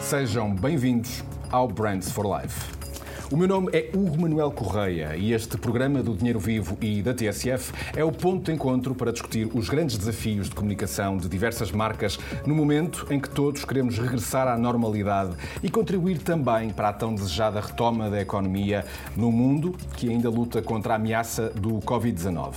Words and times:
Sejam 0.00 0.54
bem-vindos 0.54 1.24
ao 1.50 1.66
Brands 1.66 2.10
for 2.10 2.24
Life. 2.24 2.83
O 3.32 3.38
meu 3.38 3.48
nome 3.48 3.70
é 3.72 3.88
Hugo 3.94 4.20
Manuel 4.20 4.50
Correia 4.50 5.16
e 5.16 5.32
este 5.32 5.56
programa 5.56 6.02
do 6.02 6.14
Dinheiro 6.14 6.38
Vivo 6.38 6.76
e 6.80 7.02
da 7.02 7.14
TSF 7.14 7.72
é 7.96 8.04
o 8.04 8.12
ponto 8.12 8.44
de 8.44 8.52
encontro 8.52 8.94
para 8.94 9.10
discutir 9.10 9.48
os 9.54 9.68
grandes 9.68 9.96
desafios 9.96 10.50
de 10.50 10.54
comunicação 10.54 11.16
de 11.16 11.26
diversas 11.26 11.72
marcas 11.72 12.18
no 12.46 12.54
momento 12.54 13.06
em 13.10 13.18
que 13.18 13.30
todos 13.30 13.64
queremos 13.64 13.98
regressar 13.98 14.46
à 14.46 14.58
normalidade 14.58 15.34
e 15.62 15.70
contribuir 15.70 16.18
também 16.18 16.68
para 16.68 16.90
a 16.90 16.92
tão 16.92 17.14
desejada 17.14 17.60
retoma 17.60 18.10
da 18.10 18.20
economia 18.20 18.84
no 19.16 19.32
mundo 19.32 19.74
que 19.96 20.10
ainda 20.10 20.28
luta 20.28 20.60
contra 20.60 20.92
a 20.92 20.96
ameaça 20.96 21.48
do 21.48 21.78
Covid-19. 21.80 22.52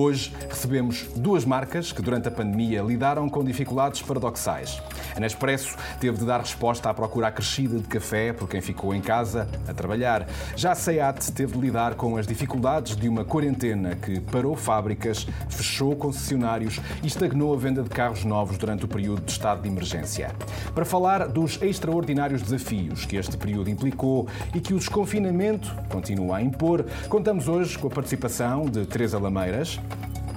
Hoje 0.00 0.32
recebemos 0.48 1.08
duas 1.16 1.44
marcas 1.44 1.90
que 1.90 2.00
durante 2.00 2.28
a 2.28 2.30
pandemia 2.30 2.82
lidaram 2.82 3.28
com 3.28 3.42
dificuldades 3.42 4.00
paradoxais. 4.00 4.80
A 5.16 5.18
Nespresso 5.18 5.76
teve 5.98 6.18
de 6.18 6.24
dar 6.24 6.38
resposta 6.38 6.88
à 6.88 6.94
procura 6.94 7.26
acrescida 7.26 7.80
de 7.80 7.88
café 7.88 8.32
por 8.32 8.48
quem 8.48 8.60
ficou 8.60 8.94
em 8.94 9.00
casa 9.00 9.48
a 9.66 9.74
trabalhar. 9.74 10.28
Já 10.54 10.70
a 10.70 10.74
SEAT 10.76 11.32
teve 11.32 11.54
de 11.54 11.58
lidar 11.58 11.96
com 11.96 12.16
as 12.16 12.28
dificuldades 12.28 12.94
de 12.94 13.08
uma 13.08 13.24
quarentena 13.24 13.96
que 13.96 14.20
parou 14.20 14.54
fábricas, 14.54 15.26
fechou 15.48 15.96
concessionários 15.96 16.80
e 17.02 17.08
estagnou 17.08 17.52
a 17.52 17.56
venda 17.56 17.82
de 17.82 17.90
carros 17.90 18.24
novos 18.24 18.56
durante 18.56 18.84
o 18.84 18.88
período 18.88 19.22
de 19.22 19.32
estado 19.32 19.62
de 19.62 19.68
emergência. 19.68 20.32
Para 20.76 20.84
falar 20.84 21.26
dos 21.26 21.60
extraordinários 21.60 22.40
desafios 22.40 23.04
que 23.04 23.16
este 23.16 23.36
período 23.36 23.68
implicou 23.68 24.28
e 24.54 24.60
que 24.60 24.72
o 24.72 24.78
desconfinamento 24.78 25.74
continua 25.88 26.36
a 26.36 26.42
impor, 26.42 26.86
contamos 27.08 27.48
hoje 27.48 27.76
com 27.76 27.88
a 27.88 27.90
participação 27.90 28.64
de 28.66 28.86
Teresa 28.86 29.18
Lameiras, 29.18 29.80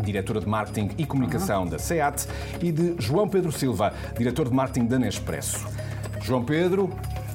diretora 0.01 0.39
de 0.39 0.47
marketing 0.47 0.89
e 0.97 1.05
comunicação 1.05 1.65
da 1.65 1.79
SEAT, 1.79 2.27
e 2.61 2.71
de 2.71 2.95
João 2.99 3.27
Pedro 3.27 3.51
Silva, 3.51 3.93
diretor 4.17 4.49
de 4.49 4.55
marketing 4.55 4.87
da 4.87 4.99
Nespresso. 4.99 5.67
João 6.21 6.43
Pedro, 6.43 6.89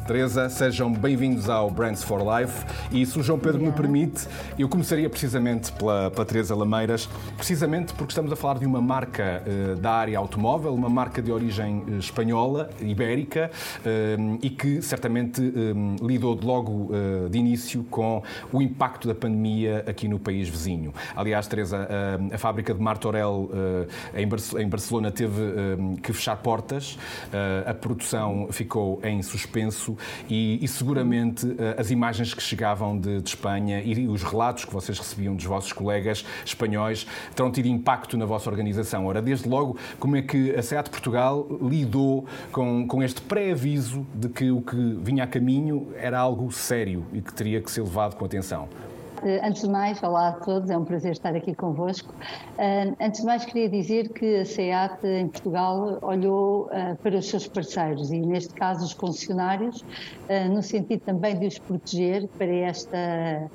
Teresa, 0.06 0.48
sejam 0.48 0.92
bem-vindos 0.92 1.50
ao 1.50 1.68
Brands 1.68 2.04
for 2.04 2.20
Life. 2.20 2.64
E 2.92 3.04
se 3.04 3.18
o 3.18 3.24
João 3.24 3.40
Pedro 3.40 3.60
me 3.60 3.72
permite, 3.72 4.28
eu 4.56 4.68
começaria 4.68 5.10
precisamente 5.10 5.72
pela, 5.72 6.12
pela 6.12 6.24
Teresa 6.24 6.54
Lameiras, 6.54 7.08
precisamente 7.36 7.92
porque 7.92 8.12
estamos 8.12 8.30
a 8.30 8.36
falar 8.36 8.60
de 8.60 8.66
uma 8.66 8.80
marca 8.80 9.42
uh, 9.44 9.74
da 9.74 9.90
área 9.90 10.16
automóvel, 10.16 10.72
uma 10.74 10.88
marca 10.88 11.20
de 11.20 11.32
origem 11.32 11.82
uh, 11.88 11.98
espanhola, 11.98 12.70
ibérica, 12.80 13.50
uh, 13.80 14.38
e 14.40 14.48
que 14.48 14.80
certamente 14.80 15.42
lidou 16.00 16.38
logo 16.40 16.90
de 17.28 17.38
início 17.38 17.82
com 17.84 18.22
o 18.52 18.62
impacto 18.62 19.08
da 19.08 19.14
pandemia 19.14 19.84
aqui 19.88 20.06
no 20.06 20.18
país 20.18 20.48
vizinho. 20.48 20.92
Aliás, 21.16 21.46
Teresa, 21.48 21.88
a 22.32 22.38
fábrica 22.38 22.72
de 22.72 22.80
Martorell 22.80 23.50
em 24.54 24.68
Barcelona 24.68 25.10
teve 25.10 25.42
que 26.02 26.12
fechar 26.12 26.36
portas, 26.36 26.98
a 27.66 27.74
produção 27.74 28.48
ficou 28.50 29.00
em 29.02 29.22
suspenso 29.22 29.95
e, 30.28 30.58
e 30.62 30.68
seguramente 30.68 31.46
uh, 31.46 31.56
as 31.78 31.90
imagens 31.90 32.34
que 32.34 32.42
chegavam 32.42 32.98
de, 32.98 33.20
de, 33.20 33.28
Espanha 33.28 33.82
e 33.82 34.06
os 34.08 34.22
relatos 34.22 34.64
que 34.64 34.72
vocês 34.72 34.98
recebiam 34.98 35.34
dos 35.34 35.44
vossos 35.44 35.72
colegas 35.72 36.24
espanhóis 36.44 37.06
terão 37.34 37.50
tido 37.50 37.66
impacto 37.66 38.16
na 38.16 38.24
vossa 38.24 38.48
organização. 38.48 39.06
Ora, 39.06 39.20
desde 39.20 39.48
logo, 39.48 39.76
como 39.98 40.16
é 40.16 40.22
que 40.22 40.54
a 40.54 40.62
SEAT 40.62 40.90
Portugal 40.90 41.46
lidou 41.60 42.26
com, 42.50 42.86
com 42.86 43.02
este 43.02 43.20
pré-aviso 43.20 44.06
de 44.14 44.28
que 44.28 44.50
o 44.50 44.60
que 44.60 44.76
vinha 45.00 45.24
a 45.24 45.26
caminho 45.26 45.88
era 45.96 46.18
algo 46.18 46.50
sério 46.52 47.04
e 47.12 47.20
que 47.20 47.32
teria 47.32 47.60
que 47.60 47.70
ser 47.70 47.82
levado 47.82 48.16
com 48.16 48.24
atenção? 48.24 48.68
Eh, 49.26 49.40
antes 49.42 49.62
de 49.62 49.68
mais, 49.68 50.00
olá 50.04 50.28
a 50.28 50.32
todos, 50.34 50.70
é 50.70 50.78
um 50.78 50.84
prazer 50.84 51.10
estar 51.10 51.34
aqui 51.34 51.52
convosco. 51.52 52.14
Eh, 52.58 52.94
antes 53.00 53.22
de 53.22 53.26
mais, 53.26 53.44
queria 53.44 53.68
dizer 53.68 54.08
que 54.10 54.36
a 54.36 54.44
SEAT 54.44 55.04
em 55.04 55.26
Portugal 55.26 55.98
olhou 56.00 56.68
eh, 56.70 56.94
para 57.02 57.18
os 57.18 57.28
seus 57.28 57.48
parceiros 57.48 58.12
e, 58.12 58.20
neste 58.20 58.54
caso, 58.54 58.84
os 58.84 58.94
concessionários, 58.94 59.84
no 60.50 60.60
sentido 60.60 61.00
também 61.00 61.38
de 61.38 61.46
os 61.46 61.58
proteger 61.58 62.26
para, 62.36 62.52
esta, 62.52 63.48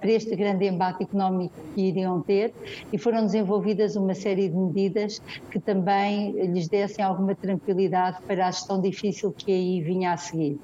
para 0.00 0.10
este 0.10 0.34
grande 0.36 0.66
embate 0.66 1.04
económico 1.04 1.54
que 1.74 1.82
iriam 1.82 2.22
ter 2.22 2.54
e 2.90 2.96
foram 2.96 3.26
desenvolvidas 3.26 3.94
uma 3.94 4.14
série 4.14 4.48
de 4.48 4.56
medidas 4.56 5.20
que 5.50 5.60
também 5.60 6.32
lhes 6.50 6.66
dessem 6.66 7.04
alguma 7.04 7.34
tranquilidade 7.34 8.16
para 8.26 8.46
a 8.46 8.50
gestão 8.50 8.80
difícil 8.80 9.32
que 9.32 9.52
aí 9.52 9.82
vinha 9.82 10.12
a 10.12 10.16
seguir. 10.16 10.58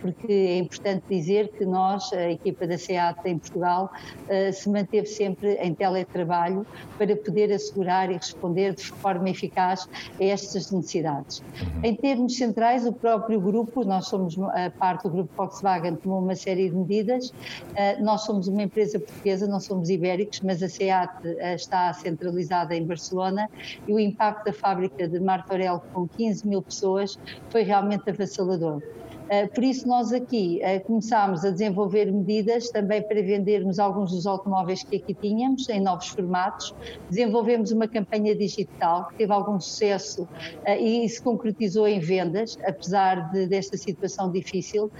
Porque 0.00 0.32
é 0.32 0.58
importante 0.58 1.04
dizer 1.06 1.48
que 1.48 1.66
nós, 1.66 2.10
a 2.14 2.30
equipa 2.30 2.66
da 2.66 2.78
SEAT 2.78 3.18
em 3.26 3.38
Portugal, 3.38 3.61
Portugal 3.62 3.92
uh, 4.28 4.52
se 4.52 4.68
manteve 4.68 5.06
sempre 5.06 5.54
em 5.54 5.72
teletrabalho 5.74 6.66
para 6.98 7.14
poder 7.16 7.52
assegurar 7.52 8.10
e 8.10 8.14
responder 8.14 8.74
de 8.74 8.84
forma 8.84 9.30
eficaz 9.30 9.88
a 10.20 10.24
estas 10.24 10.70
necessidades. 10.70 11.38
Uhum. 11.38 11.84
Em 11.84 11.94
termos 11.94 12.36
centrais, 12.36 12.86
o 12.86 12.92
próprio 12.92 13.40
grupo, 13.40 13.84
nós 13.84 14.06
somos 14.06 14.36
a 14.38 14.70
parte 14.70 15.04
do 15.04 15.10
grupo 15.10 15.30
Volkswagen, 15.36 15.96
tomou 15.96 16.20
uma 16.20 16.34
série 16.34 16.68
de 16.68 16.76
medidas. 16.76 17.30
Uh, 17.30 18.02
nós 18.02 18.22
somos 18.22 18.48
uma 18.48 18.62
empresa 18.62 18.98
portuguesa, 18.98 19.46
não 19.46 19.60
somos 19.60 19.88
ibéricos, 19.88 20.40
mas 20.40 20.62
a 20.62 20.68
SEAT 20.68 21.12
está 21.54 21.92
centralizada 21.92 22.74
em 22.74 22.84
Barcelona 22.84 23.48
e 23.86 23.92
o 23.92 24.00
impacto 24.00 24.46
da 24.46 24.52
fábrica 24.52 25.06
de 25.06 25.20
Martorell 25.20 25.82
com 25.92 26.08
15 26.08 26.46
mil 26.46 26.62
pessoas 26.62 27.18
foi 27.50 27.62
realmente 27.62 28.08
avassalador. 28.10 28.82
Eh, 29.28 29.46
por 29.46 29.64
isso, 29.64 29.86
nós 29.86 30.12
aqui 30.12 30.60
eh, 30.62 30.78
começámos 30.80 31.44
a 31.44 31.50
desenvolver 31.50 32.10
medidas 32.10 32.70
também 32.70 33.02
para 33.02 33.20
vendermos 33.22 33.78
alguns 33.78 34.10
dos 34.10 34.26
automóveis 34.26 34.82
que 34.82 34.96
aqui 34.96 35.14
tínhamos, 35.14 35.68
em 35.68 35.80
novos 35.80 36.08
formatos. 36.08 36.74
Desenvolvemos 37.08 37.70
uma 37.70 37.88
campanha 37.88 38.34
digital 38.34 39.08
que 39.08 39.16
teve 39.16 39.32
algum 39.32 39.58
sucesso 39.60 40.28
eh, 40.64 40.80
e 40.80 41.08
se 41.08 41.20
concretizou 41.20 41.86
em 41.86 42.00
vendas, 42.00 42.58
apesar 42.66 43.30
de, 43.32 43.46
desta 43.46 43.76
situação 43.76 44.30
difícil, 44.30 44.90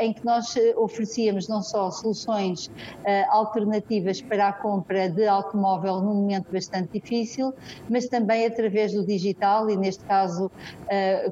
em 0.00 0.12
que 0.12 0.24
nós 0.24 0.54
oferecíamos 0.76 1.48
não 1.48 1.62
só 1.62 1.90
soluções 1.90 2.70
alternativas 3.28 4.20
para 4.20 4.48
a 4.48 4.52
compra 4.52 5.08
de 5.08 5.26
automóvel 5.26 6.00
num 6.00 6.14
momento 6.14 6.52
bastante 6.52 7.00
difícil, 7.00 7.52
mas 7.88 8.06
também 8.08 8.46
através 8.46 8.92
do 8.92 9.04
digital 9.04 9.68
e, 9.70 9.76
neste 9.76 10.04
caso, 10.04 10.50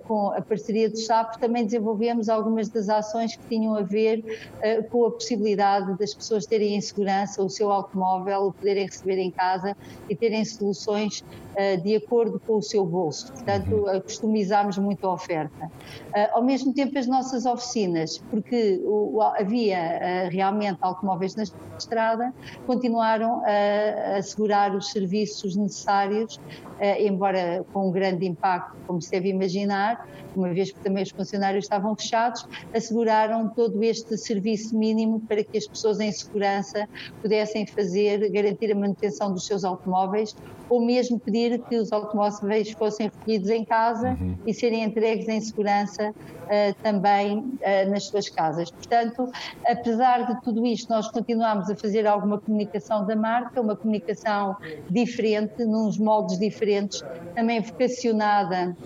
com 0.07 0.33
a 0.33 0.41
parceria 0.41 0.89
do 0.89 0.97
SAP, 0.97 1.37
também 1.37 1.65
desenvolvemos 1.65 2.28
algumas 2.29 2.69
das 2.69 2.89
ações 2.89 3.37
que 3.37 3.47
tinham 3.49 3.75
a 3.75 3.83
ver 3.83 4.25
uh, 4.57 4.89
com 4.89 5.07
a 5.07 5.11
possibilidade 5.11 5.97
das 5.99 6.15
pessoas 6.15 6.47
terem 6.47 6.77
em 6.77 6.81
segurança 6.81 7.43
o 7.43 7.49
seu 7.49 7.71
automóvel, 7.71 8.47
o 8.47 8.53
poderem 8.53 8.87
receber 8.87 9.19
em 9.19 9.31
casa 9.31 9.77
e 10.09 10.17
terem 10.17 10.45
soluções 10.45 11.21
uh, 11.21 11.81
de 11.83 11.97
acordo 11.97 12.41
com 12.41 12.57
o 12.57 12.63
seu 12.63 12.85
bolso. 12.85 13.33
Portanto, 13.33 13.75
uhum. 13.75 14.01
customizámos 14.01 14.79
muito 14.79 15.07
a 15.07 15.13
oferta. 15.13 15.67
Uh, 15.67 16.33
ao 16.33 16.43
mesmo 16.43 16.73
tempo, 16.73 16.99
as 16.99 17.07
nossas 17.07 17.47
oficinas, 17.47 18.19
porque 18.31 18.81
o, 18.85 19.17
o, 19.17 19.23
havia 19.23 20.29
realmente 20.31 20.79
automóveis 20.81 21.35
na 21.37 21.45
estrada, 21.79 22.33
continuaram 22.67 23.43
a 23.45 24.17
assegurar 24.17 24.75
os 24.75 24.91
serviços 24.91 25.57
necessários, 25.57 26.41
embora 26.81 27.65
com 27.73 27.89
um 27.89 27.91
grande 27.91 28.27
impacto, 28.27 28.77
como 28.87 29.01
se 29.01 29.11
deve 29.11 29.29
imaginar, 29.29 30.07
uma 30.37 30.53
vez 30.53 30.71
que 30.71 30.79
também 30.81 31.03
os 31.03 31.11
funcionários 31.11 31.65
estavam 31.65 31.97
fechados, 31.97 32.47
asseguraram 32.73 33.49
todo 33.49 33.83
este 33.83 34.17
serviço 34.17 34.77
mínimo 34.77 35.21
para 35.21 35.43
que 35.43 35.59
as 35.59 35.67
pessoas 35.67 36.01
em 36.01 36.13
segurança 36.13 36.89
pudessem 37.21 37.67
fazer, 37.67 38.31
garantir 38.31 38.71
a 38.73 38.75
manutenção 38.75 39.33
dos 39.33 39.47
seus 39.47 39.65
automóveis 39.65 40.37
ou 40.69 40.85
mesmo 40.85 41.19
pedir 41.19 41.59
que 41.65 41.77
os 41.77 41.93
automóveis 41.93 42.71
fossem 42.73 43.07
recolhidos 43.07 43.51
em 43.51 43.65
casa 43.65 44.17
uhum. 44.21 44.37
e 44.47 44.55
serem 44.55 44.85
entregues 44.85 45.29
em 45.29 45.41
segurança 45.41 46.11
uh, 46.11 46.75
também 46.83 47.39
uh, 47.39 47.91
nas 47.91 48.05
suas 48.05 48.29
casas. 48.29 48.71
Portanto, 48.71 49.31
apesar 49.67 50.27
de 50.27 50.41
tudo 50.43 50.65
isto, 50.67 50.89
nós 50.91 51.11
continuamos 51.11 51.71
a 51.71 51.77
fazer 51.77 52.07
alguma 52.07 52.39
comunicação 52.39 53.07
da 53.07 53.17
marca, 53.17 53.61
uma 53.61 53.77
comunicação 53.77 54.57
diferente, 54.91 55.65
nos 55.65 55.99
moldes 55.99 56.39
diferentes, 56.39 57.03
também 57.35 57.61
vocacionada 57.61 58.77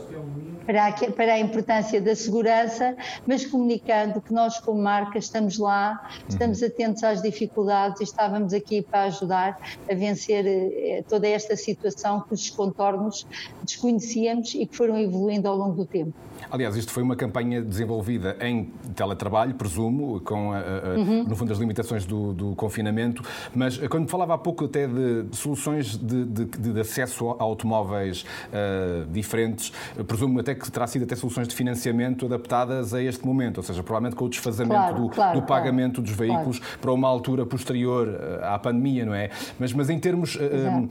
para 0.66 0.86
a, 0.86 0.92
para 0.92 1.34
a 1.34 1.38
importância 1.38 2.00
da 2.00 2.14
segurança, 2.14 2.96
mas 3.26 3.44
comunicando 3.44 4.20
que 4.20 4.32
nós, 4.32 4.58
como 4.58 4.82
marca, 4.82 5.18
estamos 5.18 5.58
lá, 5.58 6.08
estamos 6.28 6.60
uhum. 6.60 6.68
atentos 6.68 7.04
às 7.04 7.22
dificuldades 7.22 8.00
e 8.00 8.04
estávamos 8.04 8.52
aqui 8.52 8.82
para 8.82 9.04
ajudar 9.04 9.58
a 9.90 9.94
vencer 9.94 10.44
eh, 10.46 11.04
toda 11.08 11.28
esta 11.28 11.56
situação 11.56 12.20
cujos 12.20 12.50
contornos 12.50 13.26
desconhecíamos 13.62 14.54
e 14.54 14.66
que 14.66 14.76
foram 14.76 14.98
evoluindo 14.98 15.48
ao 15.48 15.56
longo 15.56 15.74
do 15.74 15.86
tempo. 15.86 16.14
Aliás, 16.50 16.76
isto 16.76 16.92
foi 16.92 17.02
uma 17.02 17.16
campanha 17.16 17.62
desenvolvida 17.62 18.36
em 18.40 18.64
teletrabalho, 18.94 19.54
presumo, 19.54 20.20
com, 20.20 20.52
a, 20.52 20.58
a, 20.58 20.98
uhum. 20.98 21.24
no 21.24 21.36
fundo, 21.36 21.52
as 21.52 21.58
limitações 21.58 22.04
do, 22.04 22.32
do, 22.32 22.54
confinamento, 22.54 23.22
mas 23.54 23.78
quando 23.88 24.08
falava 24.08 24.34
há 24.34 24.38
pouco 24.38 24.64
até 24.64 24.86
de, 24.86 25.22
de 25.24 25.36
soluções 25.36 25.96
de, 25.96 26.24
de, 26.24 26.44
de, 26.44 26.80
acesso 26.80 27.30
a 27.30 27.42
automóveis 27.42 28.24
uh, 28.48 29.06
diferentes, 29.10 29.72
presumo 30.06 30.40
até 30.40 30.51
é 30.52 30.54
que 30.54 30.70
terá 30.70 30.86
sido 30.86 31.04
até 31.04 31.16
soluções 31.16 31.48
de 31.48 31.54
financiamento 31.54 32.26
adaptadas 32.26 32.94
a 32.94 33.02
este 33.02 33.26
momento, 33.26 33.58
ou 33.58 33.62
seja, 33.62 33.82
provavelmente 33.82 34.16
com 34.16 34.24
o 34.24 34.28
desfazamento 34.28 34.74
claro, 34.74 35.02
do, 35.02 35.08
claro, 35.08 35.40
do, 35.40 35.46
pagamento 35.46 35.94
claro, 35.94 36.02
dos 36.02 36.16
veículos 36.16 36.60
para 36.80 36.92
uma 36.92 37.08
altura 37.08 37.44
posterior 37.44 38.08
eh, 38.08 38.40
à 38.42 38.58
pandemia, 38.58 39.04
não 39.04 39.14
é? 39.14 39.30
Mas, 39.58 39.72
mas 39.72 39.90
em 39.90 39.98
termos, 39.98 40.36
um, 40.36 40.88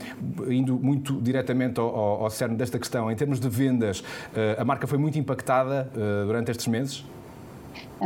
eh, 0.48 0.54
indo 0.54 0.78
muito 0.78 1.20
diretamente 1.20 1.80
ao, 1.80 1.86
ao, 1.86 2.24
ao 2.24 2.30
cerne 2.30 2.56
desta 2.56 2.78
questão, 2.78 3.10
em 3.10 3.16
termos 3.16 3.40
de 3.40 3.48
vendas, 3.48 4.02
a 4.58 4.64
marca 4.64 4.86
foi 4.86 4.98
muito 4.98 5.18
impactada 5.18 5.90
durante 6.26 6.50
estes 6.50 6.66
meses? 6.66 7.04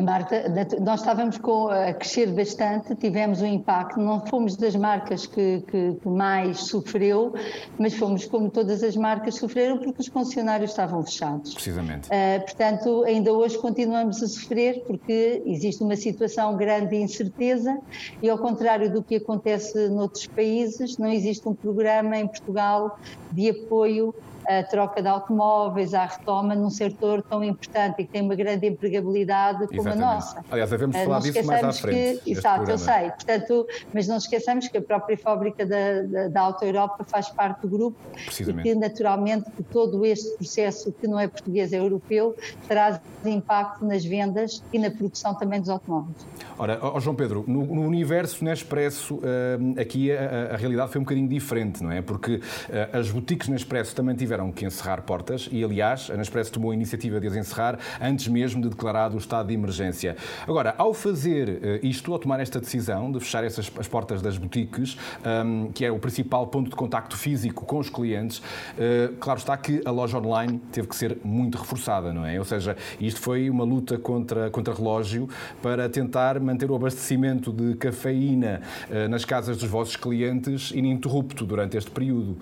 Marta, 0.02 0.44
nós 0.81 1.00
estávamos 1.00 1.38
com, 1.38 1.69
a 1.69 1.93
crescer 1.94 2.26
bastante, 2.32 2.94
tivemos 2.94 3.40
um 3.40 3.46
impacto, 3.46 3.98
não 3.98 4.25
fomos 4.26 4.56
das 4.56 4.76
marcas 4.76 5.26
que, 5.26 5.62
que, 5.66 5.94
que, 5.94 6.08
mais 6.08 6.64
sofreu, 6.64 7.34
mas 7.78 7.94
fomos 7.94 8.25
como 8.26 8.50
todas 8.50 8.82
as 8.82 8.96
marcas 8.96 9.37
sofreram 9.37 9.78
porque 9.78 10.00
os 10.00 10.08
concessionários 10.08 10.70
estavam 10.70 11.02
fechados. 11.02 11.54
Precisamente. 11.54 12.08
Uh, 12.08 12.40
portanto, 12.44 13.04
ainda 13.04 13.32
hoje 13.32 13.58
continuamos 13.58 14.22
a 14.22 14.28
sofrer 14.28 14.82
porque 14.87 15.43
existe 15.46 15.82
uma 15.82 15.96
situação 15.96 16.56
grande 16.56 16.90
de 16.90 16.96
incerteza 16.96 17.78
e 18.22 18.28
ao 18.28 18.38
contrário 18.38 18.93
do 18.93 19.02
que 19.02 19.16
acontece 19.16 19.88
noutros 19.88 20.26
países, 20.26 20.98
não 20.98 21.08
existe 21.08 21.48
um 21.48 21.54
programa 21.54 22.16
em 22.19 22.26
Portugal 22.26 22.98
de 23.32 23.50
apoio 23.50 24.14
a 24.48 24.62
troca 24.62 25.02
de 25.02 25.08
automóveis, 25.08 25.94
à 25.94 26.06
retoma 26.06 26.54
num 26.54 26.70
setor 26.70 27.22
tão 27.22 27.43
importante 27.43 28.02
e 28.02 28.06
que 28.06 28.12
tem 28.12 28.22
uma 28.22 28.34
grande 28.34 28.66
empregabilidade 28.66 29.66
como 29.66 29.81
Exatamente. 29.81 30.02
a 30.02 30.14
nossa. 30.14 30.44
Aliás, 30.50 30.70
devemos 30.70 30.96
falar 30.96 31.19
disso 31.20 31.44
mais 31.44 31.64
à 31.64 31.72
frente. 31.72 32.22
Que, 32.22 32.31
exato, 32.31 32.70
eu 32.70 32.78
sei. 32.78 33.10
Portanto, 33.10 33.66
mas 33.93 34.06
não 34.06 34.16
esqueçamos 34.16 34.69
que 34.69 34.78
a 34.78 34.82
própria 34.82 35.16
fábrica 35.16 35.66
da, 35.66 36.02
da, 36.02 36.28
da 36.28 36.40
Auto 36.40 36.64
Europa 36.64 37.04
faz 37.04 37.28
parte 37.28 37.62
do 37.62 37.69
grupo 37.69 37.98
e 38.40 38.62
que, 38.62 38.75
naturalmente, 38.75 39.50
que 39.50 39.62
todo 39.62 40.04
este 40.04 40.37
processo, 40.37 40.93
que 40.93 41.06
não 41.06 41.19
é 41.19 41.26
português, 41.26 41.72
é 41.72 41.78
europeu, 41.78 42.37
traz 42.69 43.00
impacto 43.25 43.84
nas 43.84 44.04
vendas 44.04 44.62
e 44.72 44.78
na 44.78 44.90
produção 44.90 45.34
também 45.34 45.60
dos 45.60 45.69
automóveis. 45.69 46.16
Ora, 46.58 46.78
oh 46.82 47.00
João 47.00 47.14
Pedro, 47.16 47.44
no, 47.46 47.64
no 47.66 47.82
universo 47.82 48.44
Nespresso, 48.44 49.16
uh, 49.16 49.81
aqui 49.81 50.12
a, 50.12 50.54
a, 50.54 50.56
realidade 50.56 50.93
foi 50.93 51.00
um 51.00 51.04
bocadinho 51.04 51.28
diferente, 51.28 51.82
não 51.82 51.90
é? 51.90 52.00
Porque 52.00 52.37
uh, 52.37 52.40
as 52.96 53.10
boutiques 53.10 53.48
Nespresso 53.48 53.94
também 53.94 54.14
tiveram 54.14 54.36
que 54.53 54.65
encerrar 54.65 55.03
portas 55.03 55.49
e, 55.50 55.62
aliás, 55.62 56.11
a 56.11 56.17
Nespresso 56.17 56.53
tomou 56.53 56.71
a 56.71 56.75
iniciativa 56.75 57.21
de 57.21 57.27
as 57.27 57.37
encerrar 57.37 57.79
antes 58.00 58.29
mesmo 58.29 58.62
de 58.62 58.69
declarado 58.69 59.15
o 59.15 59.19
estado 59.19 59.49
de 59.49 59.55
emergência. 59.55 60.17
Agora, 60.47 60.75
ao 60.79 60.93
fazer 60.94 61.49
uh, 61.49 61.87
isto, 61.87 62.12
ao 62.12 62.19
tomar 62.19 62.41
esta 62.41 62.61
decisão 62.61 63.11
de 63.11 63.21
fechar 63.21 63.44
essas, 63.44 63.71
as 63.79 63.88
portas 63.88 64.23
das 64.23 64.38
boutiques, 64.38 64.97
um, 65.44 65.71
que 65.73 65.85
é 65.85 65.91
o 65.91 65.99
principal 65.99 66.47
ponto 66.47 66.71
de 66.71 66.77
contacto 66.77 67.17
físico 67.17 67.65
com 67.65 67.79
os 67.79 67.88
clientes, 67.88 68.43
claro 69.21 69.38
está 69.38 69.56
que 69.56 69.81
a 69.85 69.91
loja 69.91 70.19
online 70.19 70.61
teve 70.73 70.89
que 70.89 70.97
ser 70.97 71.19
muito 71.25 71.59
reforçada, 71.59 72.12
não 72.12 72.25
é? 72.25 72.39
Ou 72.39 72.44
seja, 72.44 72.77
isto 73.00 73.21
foi 73.21 73.49
uma 73.50 73.65
luta 73.65 73.99
contra, 73.99 74.50
contra 74.50 74.75
relógio 74.75 75.29
para 75.62 75.89
tentar 75.89 76.39
manter 76.41 76.71
o 76.71 76.75
abastecimento 76.75 77.53
de 77.53 77.75
cafeína 77.77 78.62
eh, 78.91 79.09
nas 79.09 79.25
casas 79.25 79.56
dos 79.56 79.69
vossos 79.69 79.97
clientes 79.97 80.71
ininterrupto 80.71 81.44
durante 81.44 81.77
este 81.77 81.91
período? 81.91 82.37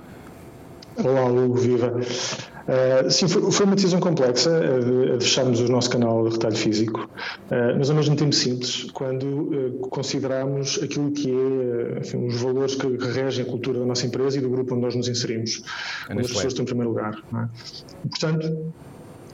Olá, 0.97 1.25
Hugo, 1.25 1.55
viva. 1.55 1.93
Uh, 1.97 3.11
sim, 3.11 3.29
foi, 3.29 3.51
foi, 3.51 3.67
uma 3.67 3.75
decisão 3.75 4.01
complexa 4.01 4.51
a 4.57 4.79
de, 4.81 5.25
fecharmos 5.25 5.61
o 5.61 5.69
nosso 5.69 5.91
canal 5.91 6.27
de 6.27 6.35
retalho 6.35 6.57
físico, 6.57 7.01
uh, 7.01 7.77
mas 7.77 7.91
ao 7.91 7.97
mesmo 7.97 8.17
tempo 8.17 8.33
simples, 8.33 8.85
quando 8.93 9.25
uh, 9.25 9.79
consideramos 9.91 10.81
aquilo 10.83 11.11
que 11.11 11.31
é 11.31 11.99
enfim, 11.99 12.27
os 12.27 12.41
valores 12.41 12.75
que, 12.75 12.89
que, 12.97 13.07
regem 13.09 13.45
a 13.45 13.49
cultura 13.49 13.81
da 13.81 13.85
nossa 13.85 14.07
empresa 14.07 14.39
e 14.39 14.41
do 14.41 14.49
grupo 14.49 14.73
onde 14.73 14.83
nós 14.83 14.95
nos 14.95 15.09
inserimos, 15.09 15.63
onde 16.11 16.21
as 16.21 16.27
pessoas 16.29 16.47
estão 16.47 16.63
em 16.63 16.67
primeiro 16.67 16.91
lugar. 16.91 17.23
É? 17.35 18.09
Portanto, 18.09 18.73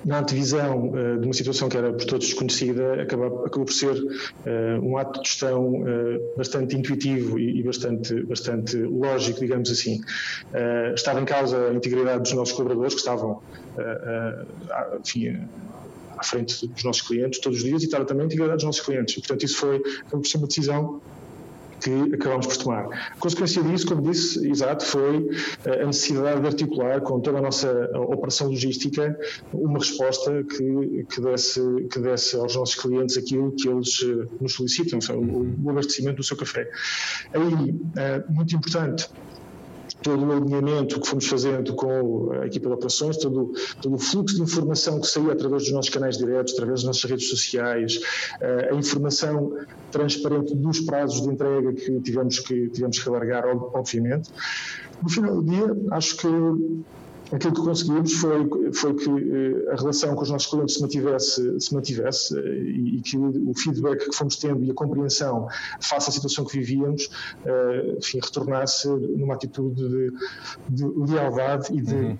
na 0.05 0.21
antevisão 0.21 0.89
uh, 0.89 1.19
de 1.19 1.27
uma 1.27 1.33
situação 1.33 1.69
que 1.69 1.77
era 1.77 1.93
por 1.93 2.05
todos 2.05 2.27
desconhecida, 2.27 3.03
acabou, 3.03 3.45
acabou 3.45 3.65
por 3.65 3.73
ser 3.73 3.93
uh, 3.95 4.83
um 4.83 4.97
ato 4.97 5.23
de 5.23 5.29
gestão 5.29 5.83
uh, 5.83 6.37
bastante 6.37 6.77
intuitivo 6.77 7.39
e, 7.39 7.61
e, 7.61 7.63
bastante, 7.63 8.23
bastante 8.25 8.77
lógico, 8.77 9.41
digamos 9.41 9.71
assim. 9.71 10.01
estava 10.95 11.21
em 11.21 11.25
causa 11.25 11.69
a 11.69 11.75
integridade 11.75 12.23
dos 12.23 12.33
nossos 12.33 12.55
colaboradores, 12.55 12.95
que 12.95 13.01
estavam 13.01 13.43
enfim, 15.01 15.39
à 16.17 16.23
frente 16.23 16.67
dos 16.67 16.85
nossos 16.85 17.03
clientes 17.03 17.41
todos 17.41 17.59
os 17.59 17.65
dias 17.65 17.83
e 17.83 17.87
estava 17.87 18.05
também 18.05 18.25
a 18.25 18.27
integridade 18.27 18.57
dos 18.57 18.65
nossos 18.65 18.83
clientes. 18.83 19.17
E, 19.17 19.21
portanto, 19.21 19.45
isso 19.45 19.57
foi, 19.57 19.77
acabou 19.77 20.21
por 20.21 20.27
ser 20.27 20.39
uma 20.39 20.47
decisão 20.47 21.01
que 21.81 22.15
acabamos 22.15 22.47
por 22.47 22.57
tomar. 22.57 22.87
A 23.13 23.17
consequência 23.19 23.63
disso, 23.63 23.87
como 23.87 24.03
disse, 24.03 24.47
exato, 24.49 24.85
foi 24.85 25.29
eh, 25.65 25.83
a 25.83 25.87
necessidade 25.87 26.41
de 26.41 26.47
articular 26.47 27.01
com 27.01 27.21
toda 27.21 27.39
a 27.39 27.43
nossa 27.43 27.91
operação 27.95 28.49
logística 28.49 29.19
uma 29.53 29.79
resposta 29.79 30.45
que, 30.45 31.07
que, 31.11 31.21
desse, 31.21 31.61
que 31.91 31.99
desse 31.99 32.37
aos 32.37 32.55
nossos 32.57 32.75
clientes 32.75 33.17
aquilo 33.17 33.53
que 33.53 33.69
eles 33.69 34.01
eh, 34.03 34.27
nos 34.41 34.55
solicitam, 34.55 34.99
o 35.63 35.71
abastecimento 35.71 36.17
do 36.17 36.23
seu 36.23 36.37
café. 36.37 36.69
Aí, 37.33 37.75
eh, 37.97 38.25
muito 38.29 38.55
importante, 38.55 39.09
todo 40.03 40.25
o 40.25 40.33
alinhamento 40.33 41.01
que 41.01 41.07
fomos 41.07 41.27
fazendo 41.27 41.75
com 41.75 42.33
a 42.33 42.47
equipa 42.47 42.69
de 42.69 42.75
operações, 42.75 43.17
todo, 43.17 43.53
todo 43.81 43.95
o 43.95 43.99
fluxo 43.99 44.37
de 44.37 44.43
informação 44.43 45.01
que 45.01 45.07
saía 45.07 45.33
através 45.33 45.65
dos 45.65 45.73
nossos 45.73 45.91
canais 45.91 46.17
diretos, 46.17 46.55
através 46.55 46.81
das 46.81 46.85
nossas 46.85 47.11
redes 47.11 47.29
sociais, 47.29 48.01
eh, 48.41 48.71
a 48.73 48.75
informação 48.75 49.53
transparente 49.91 50.55
dos 50.55 50.81
prazos 50.81 51.23
de 51.23 51.29
entrega 51.29 51.73
que 51.73 52.01
tivemos 52.01 52.39
que, 52.41 52.69
tivemos 52.71 52.99
que 52.99 53.09
alargar, 53.09 53.45
obviamente. 53.47 54.31
No 55.03 55.09
final 55.09 55.41
do 55.41 55.51
dia, 55.51 55.77
acho 55.93 56.17
que 56.17 56.29
aquilo 57.33 57.55
que 57.55 57.63
conseguimos 57.63 58.13
foi, 58.15 58.49
foi 58.73 58.95
que 58.95 59.09
eh, 59.09 59.73
a 59.73 59.77
relação 59.77 60.15
com 60.15 60.23
os 60.23 60.31
nossos 60.31 60.51
clientes 60.51 60.75
se 60.75 60.83
mantivesse, 60.83 61.61
se 61.61 61.75
mantivesse 61.75 62.39
eh, 62.39 62.63
e, 62.63 63.01
que 63.03 63.17
o, 63.17 63.53
feedback 63.55 64.09
que 64.09 64.17
fomos 64.17 64.37
tendo 64.37 64.65
e 64.65 64.71
a 64.71 64.75
compreensão 64.75 65.49
face 65.81 66.11
à 66.11 66.13
situação 66.13 66.45
que 66.45 66.59
vivíamos 66.59 67.09
eh, 67.45 67.95
enfim, 67.99 68.21
retornasse 68.23 68.89
numa 68.89 69.35
atitude 69.35 69.77
de, 70.69 70.85
de 70.85 71.13
lealdade 71.13 71.73
e 71.73 71.81
de. 71.81 71.95
Uhum 71.95 72.19